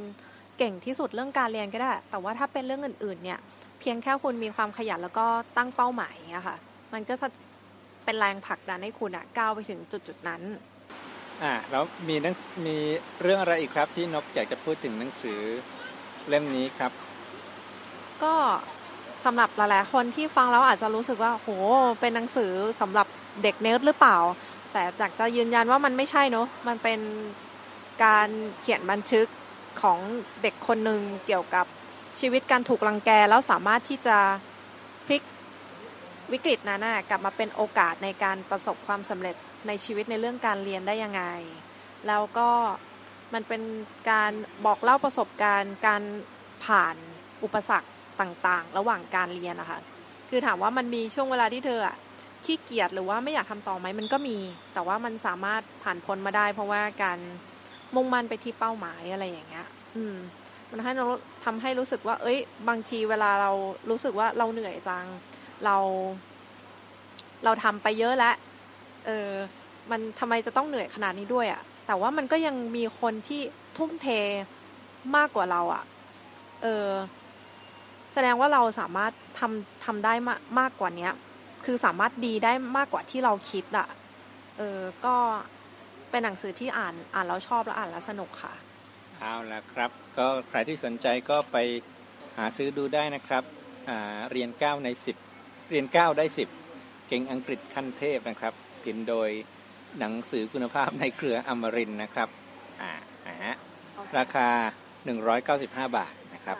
[0.58, 3.38] เก่งที่สุดเรื่องการเรียนก็ได้ แต่ว่าถ้าเป็นเรื่องอื่น ๆ เนี่ย
[3.80, 6.56] เพียงแค่คุณมีความขยันแล้วก็ตั้งเป้าหมายอะค่ะ
[6.92, 7.28] มันก็จะ
[8.04, 10.42] เป็นแรงผลักดันให้คุณอะก้าวไปถึงจุดๆนั้น
[11.42, 12.34] อ่าแล้วมีนัง
[12.66, 12.76] มี
[13.22, 15.40] เรื่องอะไรอีกครับที่นกอยากจะพูดถึงหนังสือ
[16.28, 16.92] เล่มนี้ครับ
[18.22, 18.34] ก็
[19.24, 21.48] สำหรับหลายๆคนที่ฟังแล้วอาจจะรู้สึกว่าโห
[22.00, 23.06] เป็นหนังสือสำหรับ
[23.42, 24.18] เด็กเนิร์ดหรือเปล่า
[24.72, 27.00] แต่อยากจะยืนยันว่ามันไม่ใช่เนอะมันเป็น
[28.04, 28.28] การ
[28.60, 29.26] เขียนบันทึก
[29.82, 29.98] ของ
[30.42, 31.66] เด็กคนหนึ่งเกี่ยวกับ
[32.20, 34.18] ชีวิตการถูกรังแกแล้วสามารถที่จะ
[35.06, 35.22] พลิก
[36.32, 39.36] วิกฤตนั้นกลับมาเป็นโอกาสในการประสบความสำเร็จ
[39.68, 41.22] ในชีวิตในเรื่องการเรียนได้ยังไง
[42.06, 42.50] แล้วก็
[43.34, 43.62] มันเป็น
[44.10, 44.32] การ
[44.66, 46.02] บอกเล่าประสบการณ์ การ
[46.64, 46.96] ผ่าน
[47.44, 47.88] อุปสรรค
[48.20, 49.80] ต่างๆ ระหว่างการเรียนนะคะ
[50.28, 51.80] คือถามว่ามันมีช่วงเวลาที่เธอ
[52.44, 54.38] ขี้เกียจหรือว่าไม่อยากทำต่อไหมมันก็มี
[54.74, 57.18] แต่ว่ามันสามารถผ่านพ้นมาได้ เพราะว่าการ
[57.94, 60.16] มุ่งมั่นไปที่เป้าหมายอะไรอย่างเงี้ย อืม
[60.70, 61.06] มันให้เรา
[61.44, 62.38] ทำให้รู้สึกว่า เอ้ย
[62.68, 63.52] บางทีเวลาเรา
[63.90, 65.06] รู้สึกว่าเราเหนื่อยจัง
[65.64, 65.76] เรา
[67.44, 68.34] เราทำไปเยอะแล้ว
[69.06, 69.30] เออ
[69.90, 73.40] มันทำไมจะต้องเหนื่อยขนาดนี้ด้วยอะ่ะ แต่ว่ามันก็ยังมีคนที่
[73.76, 74.06] ทุ่มเท
[75.16, 75.84] มากกว่าเราอะ่ะ
[76.62, 76.90] เออ
[78.12, 81.12] แสดงว่าเราสามารถทำทำได้มากมากกว่าเนี้ย
[81.64, 83.88] คือสามารถดีได้มากกว่าที่เราคิดอะ่ะ
[84.58, 85.16] เออ ก็
[86.10, 88.54] เป็นหนังสือที่อ่านอ่านแล้วชอบแล้วอ่านแล้วสนุกค่ะ
[89.18, 91.56] เอาละครับ ก็ใครที่สนใจก็ไป
[92.36, 93.42] หาซื้อดูได้นะครับ
[94.32, 94.88] เรียน 9 ใน
[95.28, 96.24] 10 เรียน 9 ได้
[96.66, 98.54] 10 เก่งอังกฤษขั้นเทพนะครับ
[98.86, 99.30] พิมพ์โดย
[99.98, 102.28] หนังสือคุณภาพในเครืออมรินทร์นะครับ
[102.82, 102.92] อ่า
[103.28, 103.54] นะฮะ
[104.18, 104.48] ราคา
[105.18, 106.58] 195 บาทนะครับ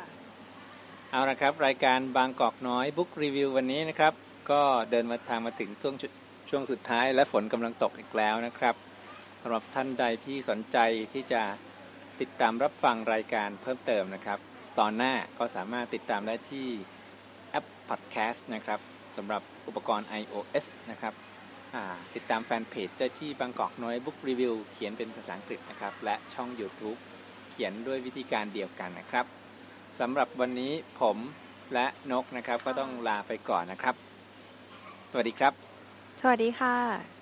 [1.11, 4.13] เอาละครับ รายการบางกอกน้อยบุ๊กรีวิววันนี้นะครับ
[4.51, 6.07] ก็เดินมาทางมาถึงช่วงชุ
[6.51, 8.75] ช่วงสุดท้ายและฝนกำลังตกอีกแล้วนะครับ
[9.43, 10.79] สำหรับท่านใดที่สนใจ
[11.13, 11.43] ที่จะ
[12.21, 14.39] ติดตามรับฟังรายการเพิ่มเติมนะครับ
[14.79, 16.67] ตอนหน้าก็สามารถติดตามได้ที่
[17.51, 18.81] แอป Podcast นะครับ
[19.17, 21.26] สำหรับอุปกรณ์ iOS นะครับอ่า
[22.15, 26.99] ติดตามแฟนเพจได้ที่บางกอกน้อยบุ๊กรีวิวเขียนเป็นภาษาอังกฤษนะครับ และช่อง YouTube
[27.51, 29.27] เขียนด้วยวิธีการเดียวกันนะครับ
[30.01, 31.19] สำหรับวันนี้ผม
[31.75, 33.95] และนกนะครับก็ต้องลาไปก่อนนะครับ
[35.11, 35.53] สวัสดีครับ
[36.23, 37.16] สวัสดีค่ะ